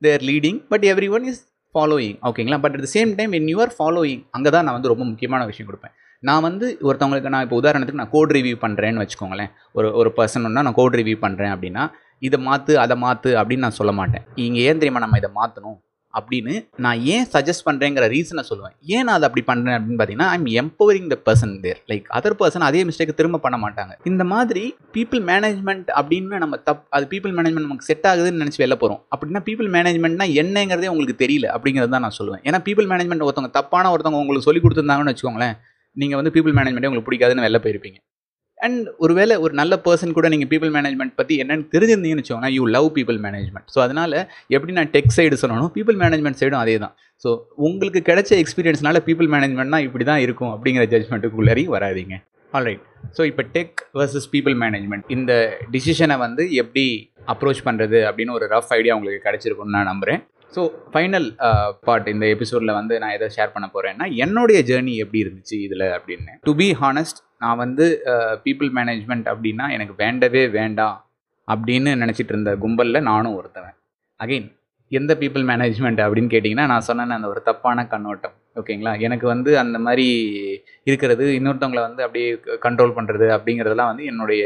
there 0.03 0.25
leading 0.31 0.59
but 0.73 0.85
everyone 1.17 1.27
is 1.31 1.43
following 1.75 2.17
ஓகேங்களா 2.29 2.59
but 2.65 2.75
at 2.77 2.85
the 2.87 2.91
same 2.97 3.11
time 3.19 3.33
in 3.39 3.49
you're 3.53 3.73
following 3.79 4.23
அங்கே 4.37 4.51
தான் 4.55 4.65
நான் 4.67 4.77
வந்து 4.79 4.91
ரொம்ப 4.93 5.05
முக்கியமான 5.11 5.45
விஷயம் 5.51 5.69
கொடுப்பேன். 5.71 5.95
நான் 6.23 6.45
வந்து 6.49 6.67
ஒருத்தவங்களுக்கு 6.89 7.33
நான் 7.35 7.45
இப்போ 7.47 7.57
உதாரணத்துக்கு 7.61 8.03
நான் 8.03 8.13
கோட் 8.15 8.33
ரிவ்யூ 8.37 8.57
பண்ணுறேன்னு 8.65 9.03
வச்சுக்கோங்களேன். 9.03 9.51
ஒரு 9.79 9.89
ஒரு 10.01 10.11
பர்சன்னா 10.19 10.63
நான் 10.69 10.79
கோட் 10.81 10.97
ரிவ்யூ 11.01 11.17
பண்ணுறேன் 11.25 11.53
அப்படின்னா 11.55 11.85
இதை 12.27 12.39
மாற்று 12.47 12.75
அதை 12.85 12.97
மாற்று 13.05 13.31
அப்படின்னு 13.41 13.67
நான் 13.67 13.79
சொல்ல 13.81 13.93
மாட்டேன். 14.01 14.25
இங்கே 14.45 14.63
ஏன் 14.69 14.81
தெரியுமா 14.83 15.03
நம்ம 15.05 15.19
இதை 15.23 15.31
மாற்றணும் 15.41 15.77
அப்படின்னு 16.19 16.55
நான் 16.85 17.01
ஏன் 17.15 17.27
சஜஸ்ட் 17.35 17.65
பண்ணுறேங்கிற 17.69 18.05
ரீசனை 18.15 18.43
சொல்லுவேன். 18.51 18.75
ஏன் 18.95 19.05
நான் 19.07 19.17
அதை 19.19 19.27
அப்படி 19.29 19.45
பண்ணுறேன் 19.51 19.77
அப்படின்னு 19.79 19.99
பார்த்தீங்கன்னா 20.01 20.29
I'm 20.37 20.49
empowering 20.63 21.09
the 21.13 21.19
person 21.29 21.55
there 21.65 21.81
like 21.93 22.07
other 22.19 22.39
person 22.41 22.67
அதே 22.69 22.83
மிஸ்டேக் 22.89 23.15
திரும்ப 23.21 23.41
பண்ண 23.47 23.59
மாட்டாங்க. 23.65 23.93
இந்த 24.11 24.25
மாதிரி 24.33 24.65
பீப்புள் 24.97 25.23
மேனேஜ்மெண்ட் 25.31 25.91
அப்படின்னு 26.01 26.43
நம்ம 26.45 26.61
தப் 26.69 26.85
அது 26.99 27.07
பீப்புள் 27.15 27.35
மேனேஜ்மெண்ட் 27.39 27.69
நமக்கு 27.69 27.89
செட் 27.91 28.09
ஆகுதுன்னு 28.13 28.43
நினச்சி 28.45 28.63
வெளில 28.65 28.79
போகிறோம் 28.83 29.01
அப்படின்னா 29.15 29.43
பீப்புள் 29.49 29.71
மேனேஜ்மெண்ட்னா 29.77 30.29
என்னங்கிறதே 30.43 30.91
உங்களுக்கு 30.95 31.23
தெரியல 31.25 31.49
அப்படிங்கிறது 31.57 31.95
தான் 31.97 32.07
நான் 32.07 32.19
சொல்லுவேன். 32.21 32.43
ஏன்னா 32.49 32.61
பீப்புள் 32.69 32.91
மேனேஜ்மெண்ட் 32.93 33.27
ஒருத்தவங்க 33.29 33.55
தப்பான 33.61 33.91
ஒருத்தவங்க 33.95 34.23
உங்களுக்கு 34.25 34.49
சொல்லி 34.49 34.63
கொடுத்துருந்தாங்கன்னு 34.65 35.15
வச்சுக்கோங்களேன் 35.15 35.57
நீங்கள் 36.03 36.19
வந்து 36.21 36.35
பீப்புள் 36.37 36.55
மேனேஜ்மெண்ட்டே 36.59 36.89
உங்களுக்கு 36.91 37.11
பிடிக்காதுன்னு 37.11 37.45
வெளில 37.47 37.59
போயிருப்பீங்க. 37.65 37.99
அண்ட் 38.59 38.87
ஒருவேளை 38.99 39.37
ஒரு 39.37 39.55
நல்ல 39.55 39.81
பர்சன் 39.85 40.13
கூட 40.13 40.29
நீங்கள் 40.29 40.49
பீப்புள் 40.49 40.71
மேனேஜ்மெண்ட் 40.71 41.15
பற்றி 41.17 41.35
என்னென்னு 41.43 41.67
தெரிஞ்சிருந்தீங்கன்னு 41.73 42.23
வச்சுக்கோங்க 42.23 42.51
you 42.51 42.63
love 42.67 42.89
people 42.95 43.19
management 43.19 43.69
so 43.75 43.81
அதனால் 43.81 44.17
எப்படி 44.49 44.73
நான் 44.73 44.91
டெக் 44.91 45.13
சைடு 45.17 45.35
சொன்னாலும் 45.35 45.73
பீப்புள் 45.73 45.97
மேனேஜ்மெண்ட் 45.97 46.41
சைடும் 46.41 46.61
அதே 46.61 46.79
தான் 46.79 46.95
ஸோ 47.25 47.31
உங்களுக்கு 47.57 48.01
கிடைச்ச 48.01 48.33
எக்ஸ்பீரியன்ஸ்னால 48.39 49.01
பீப்புள் 49.01 49.29
மேனேஜ்மெண்ட்னா 49.29 49.81
இப்படி 49.81 50.05
தான் 50.05 50.19
இருக்கும் 50.19 50.53
அப்படிங்கிற 50.53 50.85
ஜட்மெண்ட்டுக்குள்ளேரி 50.85 51.65
வராதிங்க. 51.67 52.17
ஆல்ரைட் 52.53 52.83
ஸோ 53.19 53.23
இப்போ 53.27 53.43
டெக் 53.53 53.81
வர்சஸ் 53.95 54.29
பீப்புள் 54.31 54.55
மேனேஜ்மெண்ட் 54.55 55.05
இந்த 55.09 55.33
டிசிஷனை 55.71 56.17
வந்து 56.17 56.53
எப்படி 56.55 56.85
அப்ரோச் 57.29 57.63
பண்ணுறது 57.65 58.01
அப்படின்னு 58.09 58.33
ஒரு 58.33 58.47
ரஃப் 58.47 58.73
ஐடியா 58.73 58.95
உங்களுக்கு 58.95 59.27
கிடச்சிருக்குன்னு 59.29 59.77
நான் 59.77 59.91
நம்புகிறேன் 59.91 60.21
ஸோ 60.55 60.63
ஃபைனல் 60.93 61.29
பார்ட் 61.87 62.09
இந்த 62.13 62.27
எபிசோடில் 62.35 62.77
வந்து 62.79 62.95
நான் 63.03 63.15
எதை 63.17 63.29
ஷேர் 63.37 63.55
பண்ண 63.55 63.67
போகிறேன்னா 63.75 64.07
என்னுடைய 64.25 64.59
ஜேர்னி 64.69 64.95
எப்படி 65.05 65.23
இருந்துச்சு 65.25 65.57
இதில் 65.67 65.87
அப்படின்னு. 65.97 66.35
டு 66.49 66.55
பி 66.63 66.69
ஹானஸ்ட் 66.83 67.21
நான் 67.43 67.61
வந்து 67.65 67.87
uh, 68.13 68.35
பீப்புள் 68.45 68.71
மேனேஜ்மெண்ட் 68.79 69.27
அப்படின்னா 69.33 69.65
எனக்கு 69.77 69.95
வேண்டவே 70.03 70.43
வேண்டாம் 70.59 70.97
அப்படின்னு 71.49 71.91
நினச்சிட்டு 72.03 72.33
இருந்த 72.35 72.53
கும்பலில் 72.63 73.07
நானும் 73.11 73.37
ஒருத்தவன். 73.41 73.77
அகெயின் 74.21 74.49
எந்த 74.93 75.13
பீப்புள் 75.23 75.45
மேனேஜ்மெண்ட் 75.51 76.01
அப்படின்னு 76.05 76.33
கேட்டிங்கன்னா 76.35 76.67
நான் 76.73 76.87
சொன்னேன் 76.89 77.19
அந்த 77.19 77.29
ஒரு 77.35 77.43
தப்பான 77.43 77.87
கண்ணோட்டம். 77.93 78.37
ஓகேங்களா? 78.57 78.93
எனக்கு 79.07 79.27
வந்து 79.33 79.51
அந்த 79.63 79.79
மாதிரி 79.79 80.07
இருக்கிறது 80.91 81.25
இன்னொருத்தவங்களை 81.39 81.83
வந்து 81.89 82.03
அப்படியே 82.07 82.29
கண்ட்ரோல் 82.67 82.95
பண்ணுறது 82.99 83.27
அப்படிங்கிறதெல்லாம் 83.37 83.91
வந்து 83.93 84.05
என்னுடைய 84.05 84.43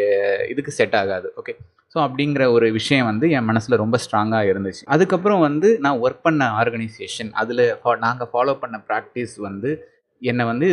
இதுக்கு 0.53 0.73
செட் 0.79 0.97
ஆகாது. 1.03 1.29
ஓகே? 1.41 1.53
ஸோ 1.95 1.99
அப்படிங்கிற 2.07 2.43
ஒரு 2.57 2.67
விஷயம் 2.79 3.09
வந்து 3.11 3.27
என் 3.37 3.49
மனசில் 3.51 3.81
ரொம்ப 3.83 3.97
ஸ்ட்ராங்காக 4.05 4.51
இருந்துச்சு. 4.53 4.83
அதுக்கப்புறம் 4.95 5.41
வந்து 5.47 5.69
நான் 5.85 6.01
ஒர்க் 6.05 6.27
பண்ண 6.27 6.45
ஆர்கனைசேஷன் 6.61 7.31
அதில் 7.43 7.65
நாங்கள் 8.07 8.31
ஃபாலோ 8.33 8.55
பண்ண 8.63 8.77
ப்ராக்டிஸ் 8.91 9.35
வந்து 9.49 9.71
என்னை 10.23 10.45
வந்து 10.53 10.69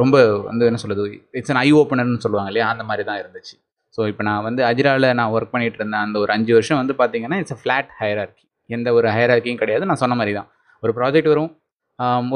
ரொம்ப 0.00 0.16
வந்து 0.48 0.66
என்ன 0.70 0.80
சொல்கிறது 0.82 1.04
இட்ஸ் 1.38 1.52
அன் 1.54 1.60
ஐ 1.66 1.68
ஓப்பனர்னு 1.72 2.24
சொல்லுவாங்க 2.24 2.50
இல்லையா? 2.52 2.68
அந்த 2.74 2.84
மாதிரி 2.90 3.04
தான் 3.10 3.20
இருந்துச்சு. 3.22 3.54
ஸோ 3.98 4.02
இப்போ 4.10 4.22
நான் 4.28 4.44
வந்து 4.48 4.62
அஜிராவில் 4.68 5.08
நான் 5.20 5.32
ஒர்க் 5.36 5.52
பண்ணிகிட்டு 5.54 5.78
இருந்தேன் 5.80 6.04
அந்த 6.06 6.16
ஒரு 6.18 6.30
அஞ்சு 6.36 6.52
வருஷம் 6.58 6.80
வந்து 6.82 6.94
பார்த்தீங்கன்னா 7.00 7.38
இட்ஸ் 7.42 7.54
அ 7.56 7.58
ஃப்ளாட் 7.62 7.90
ஹையரார்கி 8.00 8.44
எந்த 8.70 8.88
ஒரு 8.98 9.08
ஹையரார்க்கியும் 9.16 9.60
கிடையாது. 9.62 9.84
நான் 9.90 10.00
சொன்ன 10.02 10.16
மாதிரி 10.20 10.34
தான். 10.38 10.48
ஒரு 10.82 10.92
ப்ராஜெக்ட் 10.98 11.30
வரும் 11.32 11.50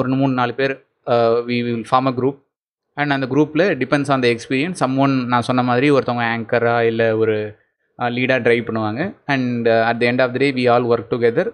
ஒரு 0.01 0.19
மூணு 0.21 0.33
நாலு 0.33 0.53
பேர் 0.61 0.75
we 1.49 1.59
will 1.67 1.87
form 1.91 2.09
a 2.11 2.15
group 2.19 2.39
and 2.97 3.15
அந்த 3.17 3.27
குரூப்பில் 3.33 3.65
depends 3.83 4.11
on 4.15 4.23
the 4.25 4.29
experience 4.35 4.81
someone 5.05 5.15
நான் 5.33 5.47
சொன்ன 5.49 5.65
மாதிரி 5.71 5.89
ஒருத்தவங்க 5.97 6.27
ஆங்கராக 6.35 6.89
இல்லை 6.91 7.09
ஒரு 7.23 7.37
லீடாக 7.99 8.41
ட்ரைவ் 8.47 8.65
பண்ணுவாங்க. 8.69 9.01
And 9.35 9.69
at 9.91 10.01
the 10.01 10.07
end 10.11 10.23
of 10.25 10.35
the 10.35 10.41
day 10.45 10.49
we 10.59 10.65
all 10.75 10.89
work 10.93 11.13
together 11.15 11.51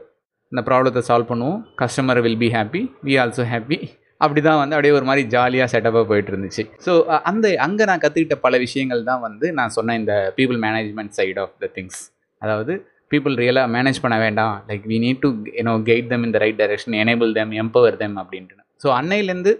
இந்த 0.52 0.62
ப்ராப்ளத்தை 0.68 1.02
சால்வ் 1.08 1.30
பண்ணுவோம். 1.32 1.60
Customer 1.82 2.20
will 2.26 2.40
be 2.42 2.48
happy 2.56 2.82
we 3.08 3.14
also 3.22 3.44
happy 3.52 3.78
அப்படி 4.20 4.40
தான் 4.40 4.58
வந்து 4.60 4.74
அப்படியே 4.76 4.94
ஒரு 4.98 5.06
மாதிரி 5.08 5.22
ஜாலியாக 5.34 5.68
செட்டப்பாக 5.72 6.04
போயிட்டு 6.10 6.30
இருந்துச்சு 6.32 6.62
ஸோ 6.86 6.92
அந்த 7.30 7.46
அங்கே 7.60 7.84
நான் 7.90 8.02
கற்றுக்கிட்ட 8.04 8.36
பல 8.44 8.58
விஷயங்கள் 8.58 9.02
தான் 9.10 9.22
வந்து 9.26 9.46
நான் 9.52 9.74
சொன்ன 9.76 9.96
இந்த 10.00 10.14
people 10.36 10.58
management 10.64 11.14
side 11.18 11.40
of 11.44 11.54
the 11.64 11.68
things 11.76 12.00
அதாவது 12.42 12.74
பீப்புள் 13.10 13.34
ரியலாக 13.42 13.68
மேனேஜ் 13.76 14.02
பண்ண 14.04 14.16
வேண்டாம். 14.24 14.54
Like 14.68 14.84
we 14.92 14.96
need 15.04 15.20
to 15.24 15.30
you know 15.58 15.74
guide 15.88 16.10
them 16.12 16.24
இந்த 16.28 16.38
right 16.44 16.58
direction 16.62 16.96
enable 17.02 17.30
them 17.38 17.52
empower 17.62 17.96
them 18.02 18.16
அப்படின்ட்டு. 18.22 18.62
ஸோ 18.82 18.88
அன்னையிலேருந்து 18.98 19.52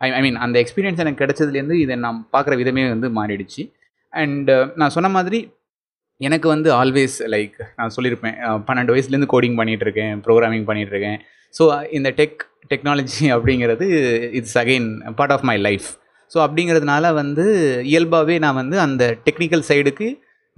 ஐ 0.00 0.08
ஐ 0.16 0.20
மீன் 0.26 0.38
அந்த 0.44 0.56
எக்ஸ்பீரியன்ஸ் 0.62 1.00
எனக்கு 1.04 1.22
கிடைச்சதுலேருந்து 1.22 1.76
இதை 1.84 1.94
நான் 2.06 2.18
பார்க்குற 2.34 2.56
விதமே 2.62 2.84
வந்து 2.94 3.08
மாறிடுச்சு. 3.20 3.62
அண்டு 4.12 4.52
uh, 4.54 4.66
நான் 4.80 4.92
சொன்ன 4.96 5.08
மாதிரி 5.16 5.38
எனக்கு 6.20 6.46
வந்து 6.52 6.68
ஆல்வேஸ் 6.80 7.16
லைக் 7.34 7.58
நான் 7.78 7.92
சொல்லியிருப்பேன் 7.96 8.36
பன்னெண்டு 8.68 8.92
வயசுலேருந்து 8.94 9.32
கோடிங் 9.34 9.56
பண்ணிகிட்ருக்கேன் 9.60 10.14
ப்ரோக்ராமிங் 10.26 10.66
பண்ணிகிட்ருக்கேன். 10.68 11.18
ஸோ 11.54 11.64
இந்த 11.98 12.08
டெக் 12.20 12.38
டெக்னாலஜி 12.72 13.26
அப்படிங்கிறது 13.34 13.86
it's 14.38 14.56
again 14.62 14.88
part 15.18 15.34
of 15.36 15.44
my 15.50 15.56
life 15.66 15.88
so 16.30 16.38
அப்படிங்கிறதுனால 16.44 17.12
வந்து 17.20 17.44
இயல்பாகவே 17.90 18.34
நான் 18.44 18.58
வந்து 18.62 18.76
அந்த 18.86 19.04
டெக்னிக்கல் 19.26 19.64
சைடுக்கு 19.70 20.08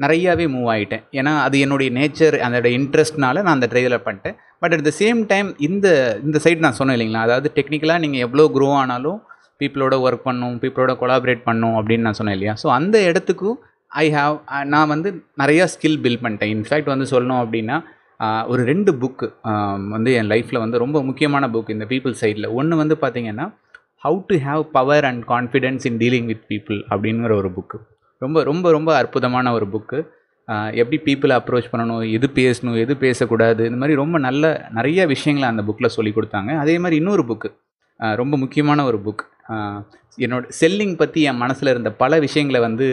நிறையாவே 0.03 0.47
மூவ் 0.55 0.69
ஆகிட்டேன் 0.75 1.05
ஏன்னா 1.19 1.33
அது 1.47 1.57
என்னுடைய 1.65 1.91
நேச்சர் 1.99 2.37
அதோடய 2.47 2.79
இன்ட்ரெஸ்ட்னால 2.81 3.43
நான் 3.47 3.57
அந்த 3.59 3.69
ட்ரைவில் 3.73 3.97
பண்ணிட்டேன். 4.07 4.37
But 4.63 4.75
at 4.77 4.85
the 4.89 4.93
same 5.01 5.21
time 5.33 5.49
இந்த 5.69 5.87
இந்த 6.27 6.39
சைடு 6.45 6.61
நான் 6.67 6.79
சொன்னேன் 6.79 6.97
இல்லைங்களா? 6.97 7.25
அதாவது 7.29 7.49
டெக்னிக்கலாக 7.59 8.03
நீங்கள் 8.05 8.25
எவ்வளோ 8.27 8.47
க்ரோ 8.57 8.69
ஆனாலும் 8.83 9.19
பீப்புளோட 9.61 9.95
ஒர்க் 10.07 10.27
பண்ணும் 10.29 10.55
பீப்புளோட 10.63 10.93
கொலாபரேட் 11.03 11.43
பண்ணும் 11.49 11.77
அப்படின்னு 11.79 12.07
நான் 12.09 12.19
சொன்னேன் 12.21 12.37
இல்லையா? 12.39 12.55
ஸோ 12.63 12.69
அந்த 12.79 12.97
இடத்துக்கும் 13.11 13.59
ஐ 14.03 14.07
ஹாவ் 14.19 14.35
நான் 14.75 14.91
வந்து 14.95 15.09
நிறையா 15.43 15.65
ஸ்கில் 15.75 16.01
பில்ட் 16.05 16.23
பண்ணிட்டேன். 16.25 16.53
இன்ஃபேக்ட் 16.57 16.93
வந்து 16.95 17.09
சொல்லணும் 17.15 17.43
அப்படின்னா 17.45 17.79
ஒரு 18.53 18.63
ரெண்டு 18.71 18.91
புக்கு 19.03 19.27
வந்து 19.95 20.11
என் 20.19 20.31
லைஃப்பில் 20.33 20.63
வந்து 20.63 20.81
ரொம்ப 20.83 20.99
முக்கியமான 21.09 21.45
புக் 21.55 21.71
இந்த 21.75 21.87
பீப்புள் 21.93 22.15
சைடில் 22.23 22.49
ஒன்று 22.59 22.81
வந்து 22.83 22.97
பார்த்திங்கன்னா 23.05 23.47
how 24.05 24.19
to 24.31 24.37
have 24.49 24.63
power 24.77 25.07
and 25.11 25.23
confidence 25.33 25.87
in 25.91 25.99
dealing 26.03 26.29
with 26.33 26.45
people 26.53 26.79
அப்படிங்கிற 26.93 27.33
ஒரு 27.41 27.51
புக்கு 27.57 27.79
ரொம்ப 28.24 28.38
ரொம்ப 28.48 28.66
ரொம்ப 28.76 28.90
அற்புதமான 28.96 29.52
ஒரு 29.56 29.66
புக்கு 29.74 29.98
எப்படி 30.80 30.96
பீப்புளை 31.06 31.35
அப்ரோச் 31.40 31.68
பண்ணணும் 31.72 32.02
எது 32.16 32.26
பேசணும் 32.38 32.76
எது 32.85 32.94
பேசக்கூடாது 33.04 33.62
இந்த 33.64 33.78
மாதிரி 33.83 33.94
ரொம்ப 34.02 34.16
நல்ல 34.18 34.44
நிறைய 34.78 35.06
விஷயங்களை 35.06 35.46
அந்த 35.52 35.62
புக்கில் 35.68 35.94
சொல்லி 35.96 36.12
கொடுத்தாங்க. 36.16 36.50
அதே 36.62 36.74
மாதிரி 36.83 36.96
இன்னொரு 37.00 37.24
புக்கு 37.30 37.50
ரொம்ப 38.20 38.35
முக்கியமான 38.42 38.85
ஒரு 38.85 38.98
புக் 39.06 39.22
என்னோட 40.24 40.44
செல்லிங் 40.61 40.94
பற்றி 41.02 41.20
என் 41.30 41.42
மனசில் 41.44 41.72
இருந்த 41.74 41.90
பல 42.02 42.18
விஷயங்களை 42.26 42.61
வந்து 42.66 42.87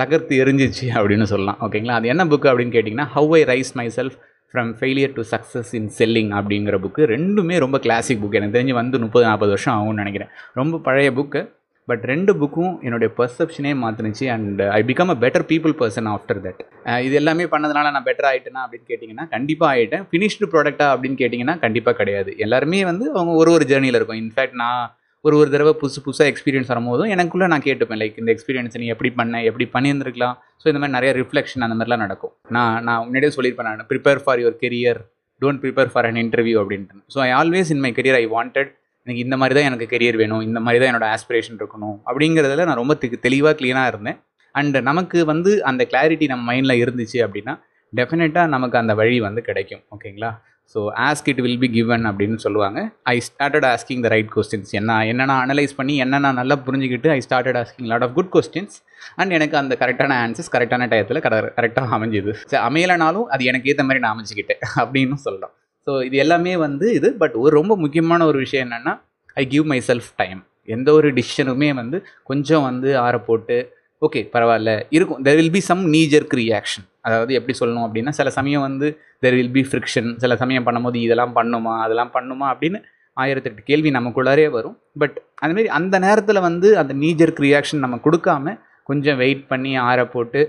தகர்த்து 0.00 0.34
எரிஞ்சிச்சு 0.44 0.86
அப்படின்னு 0.98 1.26
சொல்லலாம். 1.32 1.58
ஓகேங்களா 1.66 1.98
அது 1.98 2.08
என்ன 2.12 2.24
புக்கு 2.32 2.48
அப்படின்னு 2.50 2.74
கேட்டிங்கன்னா 2.76 3.06
how 3.16 3.32
I 3.38 3.42
rise 3.52 3.72
myself 3.98 4.16
from 4.52 4.70
failure 4.80 5.14
to 5.18 5.22
success 5.32 5.72
in 5.78 5.90
selling 5.98 6.30
அப்படிங்கிற 6.38 6.76
புக்கு 6.84 7.02
ரெண்டுமே 7.14 7.56
ரொம்ப 7.64 7.78
கிளாசிக் 7.86 8.20
புக் 8.24 8.38
எனக்கு 8.40 8.56
தெரிஞ்சு 8.58 8.74
வந்து 8.80 8.98
முப்பது 9.04 9.24
நாற்பது 9.28 9.52
வருஷம் 9.54 9.76
ஆகும்னு 9.78 10.02
நினைக்கிறேன். 10.02 10.30
ரொம்ப 10.60 10.78
பழைய 10.88 11.10
புக்கு 11.18 11.40
பட் 11.88 12.04
ரெண்டு 12.10 12.32
புக்கும் 12.40 12.72
என்னுடைய 12.86 13.08
பர்செப்ஷனே 13.18 13.72
மாற்றினுச்சு 13.82 14.26
and 14.34 14.60
I 14.78 14.80
become 14.90 15.12
a 15.14 15.16
better 15.24 15.46
people 15.52 15.74
person 15.80 16.08
after 16.14 16.40
that 16.46 16.62
இது 17.06 17.14
எல்லாமே 17.20 17.44
பண்ணதுனால 17.52 17.90
நான் 17.94 18.06
பெட்டர் 18.08 18.28
ஆகிட்டேனா 18.30 18.62
அப்படின்னு 18.64 18.88
கேட்டிங்கன்னா 18.90 19.26
கண்டிப்பாக 19.34 19.70
ஆகிட்டேன் 19.74 20.04
ஃபினிஷ்டு 20.10 20.48
ப்ராடக்டா 20.52 20.86
அப்படின்னு 20.94 21.18
கேட்டிங்கன்னா 21.22 21.56
கண்டிப்பாக 21.64 21.96
கிடையாது. 22.00 22.30
எல்லாருமே 22.46 22.80
வந்து 22.90 23.04
அவங்க 23.16 23.34
ஒரு 23.42 23.52
ஒரு 23.56 23.66
ஜேர்னியில் 23.72 23.98
இருக்கும். 24.00 24.20
இன்ஃபேக்ட் 24.24 24.56
நான் 24.62 24.82
ஒரு 25.24 25.36
ஒரு 25.40 25.48
தடவை 25.52 25.72
புதுசு 25.80 26.00
புதுசாக 26.06 26.30
எக்ஸ்பீரியன்ஸ் 26.32 26.70
வரும்போதும் 26.72 27.10
எனக்குள்ளே 27.14 27.46
நான் 27.52 27.64
கேட்டுப்பேன். 27.68 28.00
லைக் 28.02 28.18
இந்த 28.22 28.30
எக்ஸ்பீரியன்ஸ் 28.34 28.78
நீ 28.82 28.88
எப்படி 28.94 29.10
பண்ண 29.20 29.40
எப்படி 29.50 29.66
பண்ணியிருந்துருக்கலாம். 29.76 30.36
ஸோ 30.62 30.66
இந்த 30.70 30.80
மாதிரி 30.82 30.96
நிறைய 30.98 31.12
ரிஃப்ளெக்ஷன் 31.20 31.64
அந்த 31.66 31.76
மாதிரிலாம் 31.78 32.04
நடக்கும். 32.06 32.34
நான் 32.56 32.76
நான் 32.88 33.02
முன்னாடியே 33.06 33.32
சொல்லியிருப்பேன் 33.36 33.68
நான் 33.70 33.88
prepare 33.92 34.20
for 34.24 34.42
your 34.42 34.58
career 34.64 35.00
don't 35.42 35.60
prepare 35.64 35.90
for 35.94 36.08
an 36.10 36.20
interview 36.24 36.56
அப்படின்ட்டு. 36.62 37.02
So 37.14 37.20
I 37.26 37.30
always 37.40 37.72
in 37.74 37.82
my 37.86 37.92
career 37.98 38.18
I 38.22 38.24
wanted 38.36 38.70
எனக்கு 39.08 39.24
இந்த 39.26 39.36
மாதிரி 39.40 39.54
தான் 39.56 39.68
எனக்கு 39.68 39.86
கெரியர் 39.92 40.16
வேணும் 40.22 40.42
இந்த 40.46 40.60
மாதிரி 40.64 40.80
தான் 40.80 40.90
என்னோட 40.92 41.06
ஆஸ்பிரேஷன் 41.16 41.58
இருக்கணும் 41.60 41.96
அப்படிங்கிறதுல 42.08 42.66
நான் 42.70 42.80
ரொம்ப 42.82 42.94
தெளிவாக 43.26 43.54
க்ளீனாக 43.60 43.92
இருந்தேன். 43.92 44.18
அண்ட் 44.54 44.76
நமக்கு 44.90 45.18
வந்து 45.32 45.50
அந்த 45.70 45.82
கிளாரிட்டி 45.92 46.26
நம்ம 46.32 46.44
மைண்டில் 46.50 46.80
இருந்துச்சு 46.84 47.18
அப்படின்னா 47.26 47.54
டெஃபினட்டாக 47.92 48.52
நமக்கு 48.54 48.76
அந்த 48.80 48.92
வழி 49.00 49.18
வந்து 49.26 49.40
கிடைக்கும். 49.48 49.82
ஓகேங்களா 49.94 50.30
so 50.74 50.78
ask 51.06 51.28
it 51.32 51.40
will 51.44 51.60
be 51.62 51.68
given 51.76 52.04
அப்படின்னு 52.08 52.38
சொல்லுவாங்க. 52.44 52.78
I 53.12 53.14
started 53.28 53.66
asking 53.70 54.02
the 54.06 54.08
right 54.14 54.32
questions 54.34 54.72
என்ன 54.80 54.96
என்னென்ன 55.10 55.36
அனலைஸ் 55.44 55.72
பண்ணி 55.78 55.94
என்னென்ன 56.04 56.32
நல்லா 56.40 56.56
புரிஞ்சுக்கிட்டு 56.66 57.10
I 57.14 57.18
started 57.26 57.58
asking 57.60 57.88
lot 57.92 58.04
of 58.06 58.14
good 58.18 58.32
questions 58.34 58.76
and 59.20 59.32
எனக்கு 59.38 59.56
அந்த 59.62 59.76
கரெக்டான 59.82 60.18
ஆன்சர்ஸ் 60.24 60.52
கரெக்டான 60.56 60.88
டயத்தில் 60.92 61.22
கரெ 61.26 61.38
கரெக்டாக 61.58 61.96
அமைஞ்சுது. 61.98 62.34
ஸோ 62.50 62.56
அமையலைனாலும் 62.68 63.26
அது 63.36 63.48
எனக்கு 63.52 63.70
ஏற்ற 63.72 63.84
மாதிரி 63.88 64.02
நான் 64.06 64.14
அமைச்சிக்கிட்டேன் 64.16 64.62
அப்படின்னு 64.82 65.18
சொல்லலாம். 65.26 65.54
ஸோ 65.86 65.92
இது 66.06 66.16
எல்லாமே 66.16 66.54
வந்து 66.66 66.86
இது 66.98 67.08
பட் 67.22 67.36
ஒரு 67.42 67.52
ரொம்ப 67.60 67.76
முக்கியமான 67.76 68.24
ஒரு 68.30 68.38
விஷயம் 68.38 68.64
என்னென்னா 68.66 68.94
I 69.42 69.44
give 69.46 69.66
my 69.72 69.80
self 69.88 70.10
time 70.16 70.40
எந்த 70.74 70.88
ஒரு 70.92 71.08
டிசிஷனுமே 71.18 71.68
வந்து 71.74 71.98
கொஞ்சம் 72.22 72.64
வந்து 72.68 72.88
ஆற 73.06 73.14
போட்டு 73.28 73.56
ஓகே 74.02 74.20
பரவாயில்ல 74.34 74.72
இருக்கும். 74.96 75.20
There 75.26 75.36
will 75.38 75.54
be 75.56 75.60
some 75.68 75.80
knee jerk 75.94 76.34
reaction 76.40 76.84
அதாவது 77.06 77.32
எப்படி 77.34 77.54
சொல்லணும் 77.60 77.86
அப்படின்னா 77.86 78.12
சில 78.18 78.30
சமயம் 78.30 78.64
வந்து 78.66 78.88
தெர் 79.24 79.36
வில் 79.38 79.54
பி 79.56 79.62
ஃப்ரிக்ஷன் 79.70 80.10
சில 80.22 80.32
சமயம் 80.42 80.66
பண்ணும்போது 80.66 80.98
இதெல்லாம் 81.06 81.34
பண்ணுமா 81.38 81.72
அதெல்லாம் 81.84 82.12
பண்ணுமா 82.16 82.46
அப்படின்னு 82.52 82.78
ஆயிரத்தெட்டு 83.16 83.62
கேள்வி 83.70 83.90
நமக்குள்ளாரே 83.90 84.46
வரும். 84.56 84.76
பட் 84.98 85.16
அதுமாரி 85.44 85.70
அந்த 85.78 85.98
நேரத்தில் 85.98 86.40
வந்து 86.40 86.68
அந்த 86.82 86.94
நீஜர்க் 86.94 87.40
ரியாக்ஷன் 87.46 87.84
நம்ம 87.84 87.98
கொடுக்காம 88.04 88.54
கொஞ்சம் 88.90 89.18
வெயிட் 89.22 89.42
பண்ணி 89.48 89.72
ஆற 89.88 90.00
போட்டு 90.06 90.42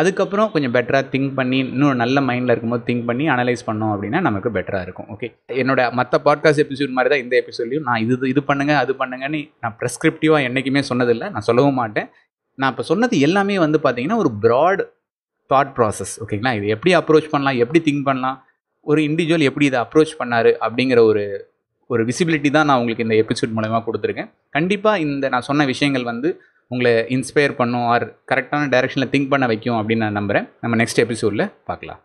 அதுக்கப்புறம் 0.00 0.50
கொஞ்சம் 0.52 0.74
பெட்டராக 0.74 1.04
திங்க் 1.12 1.32
பண்ணி 1.38 1.58
இன்னும் 1.58 1.98
நல்ல 2.02 2.20
மைண்டில் 2.20 2.52
இருக்கும்போது 2.52 2.84
திங்க் 2.86 3.04
பண்ணி 3.04 3.24
அனலைஸ் 3.28 3.62
பண்ணோம் 3.66 3.92
அப்படின்னா 3.94 4.20
நமக்கு 4.20 4.50
பெட்டராக 4.50 4.86
இருக்கும். 4.86 5.08
ஓகே 5.14 5.28
என்னோட 5.62 5.92
மற்ற 5.92 6.20
பாட்காஸ்ட் 6.24 6.62
எபிசோட் 6.64 6.94
மாதிரி 6.96 7.10
தான் 7.14 7.22
இந்த 7.24 7.34
எபிசோட்லையும் 7.42 7.86
நான் 7.88 8.00
இது 8.04 8.28
இது 8.28 8.42
பண்ணுங்க 8.42 8.78
அது 8.78 8.92
பண்ணுங்கன்னு 8.92 9.40
நான் 9.60 9.76
ப்ரெஸ்கிரிப்டிவாக 9.80 10.46
என்றைக்குமே 10.48 10.82
சொன்னதில்லை. 10.90 11.30
நான் 11.30 11.46
சொல்லவும் 11.48 11.74
மாட்டேன். 11.74 12.08
நான் 12.54 12.70
இப்போ 12.70 12.82
சொன்னது 12.82 13.18
எல்லாமே 13.20 13.58
வந்து 13.58 13.78
பார்த்தீங்கன்னா 13.82 14.16
ஒரு 14.16 14.32
ப்ராட் 14.42 14.82
தாட் 15.50 15.72
ப்ராசஸ் 15.76 16.14
ஓகேங்களா 16.24 16.54
இது 16.56 16.66
எப்படி 16.68 16.94
அப்ரோச் 16.96 17.30
பண்ணலாம்? 17.30 17.56
எப்படி 17.56 17.80
திங்க் 17.88 18.02
பண்ணலாம்? 18.02 18.38
ஒரு 18.80 19.02
இண்டிவிஜுவல் 19.02 19.48
எப்படி 19.50 19.66
இதை 19.66 19.80
அப்ரோச் 19.80 20.12
பண்ணார்? 20.18 20.50
அப்படிங்கிற 20.66 21.00
ஒரு 21.10 21.24
ஒரு 21.86 22.02
விசிபிலிட்டி 22.04 22.50
தான் 22.50 22.66
நான் 22.66 22.78
உங்களுக்கு 22.78 23.04
இந்த 23.06 23.16
எபிசோட் 23.22 23.54
மூலயமா 23.56 23.78
கொடுத்துருக்கேன். 23.86 24.30
கண்டிப்பாக 24.50 24.98
இந்த 24.98 25.28
நான் 25.28 25.46
சொன்ன 25.48 25.64
விஷயங்கள் 25.64 26.04
வந்து 26.04 26.28
உங்களை 26.72 26.92
இன்ஸ்பயர் 27.16 27.58
பண்ணும் 27.60 27.86
ஆர் 27.94 28.06
கரெக்டான 28.32 28.70
டைரெக்ஷனில் 28.74 29.12
திங்க் 29.14 29.32
பண்ண 29.34 29.46
வைக்கும் 29.52 29.78
அப்படின்னு 29.80 30.04
நான் 30.06 30.18
நம்புகிறேன் 30.20 30.48
நம்ம 30.64 30.76
நெக்ஸ்ட் 30.82 31.04
எபிசோடில் 31.04 31.50
பார்க்கலாம். 31.70 32.00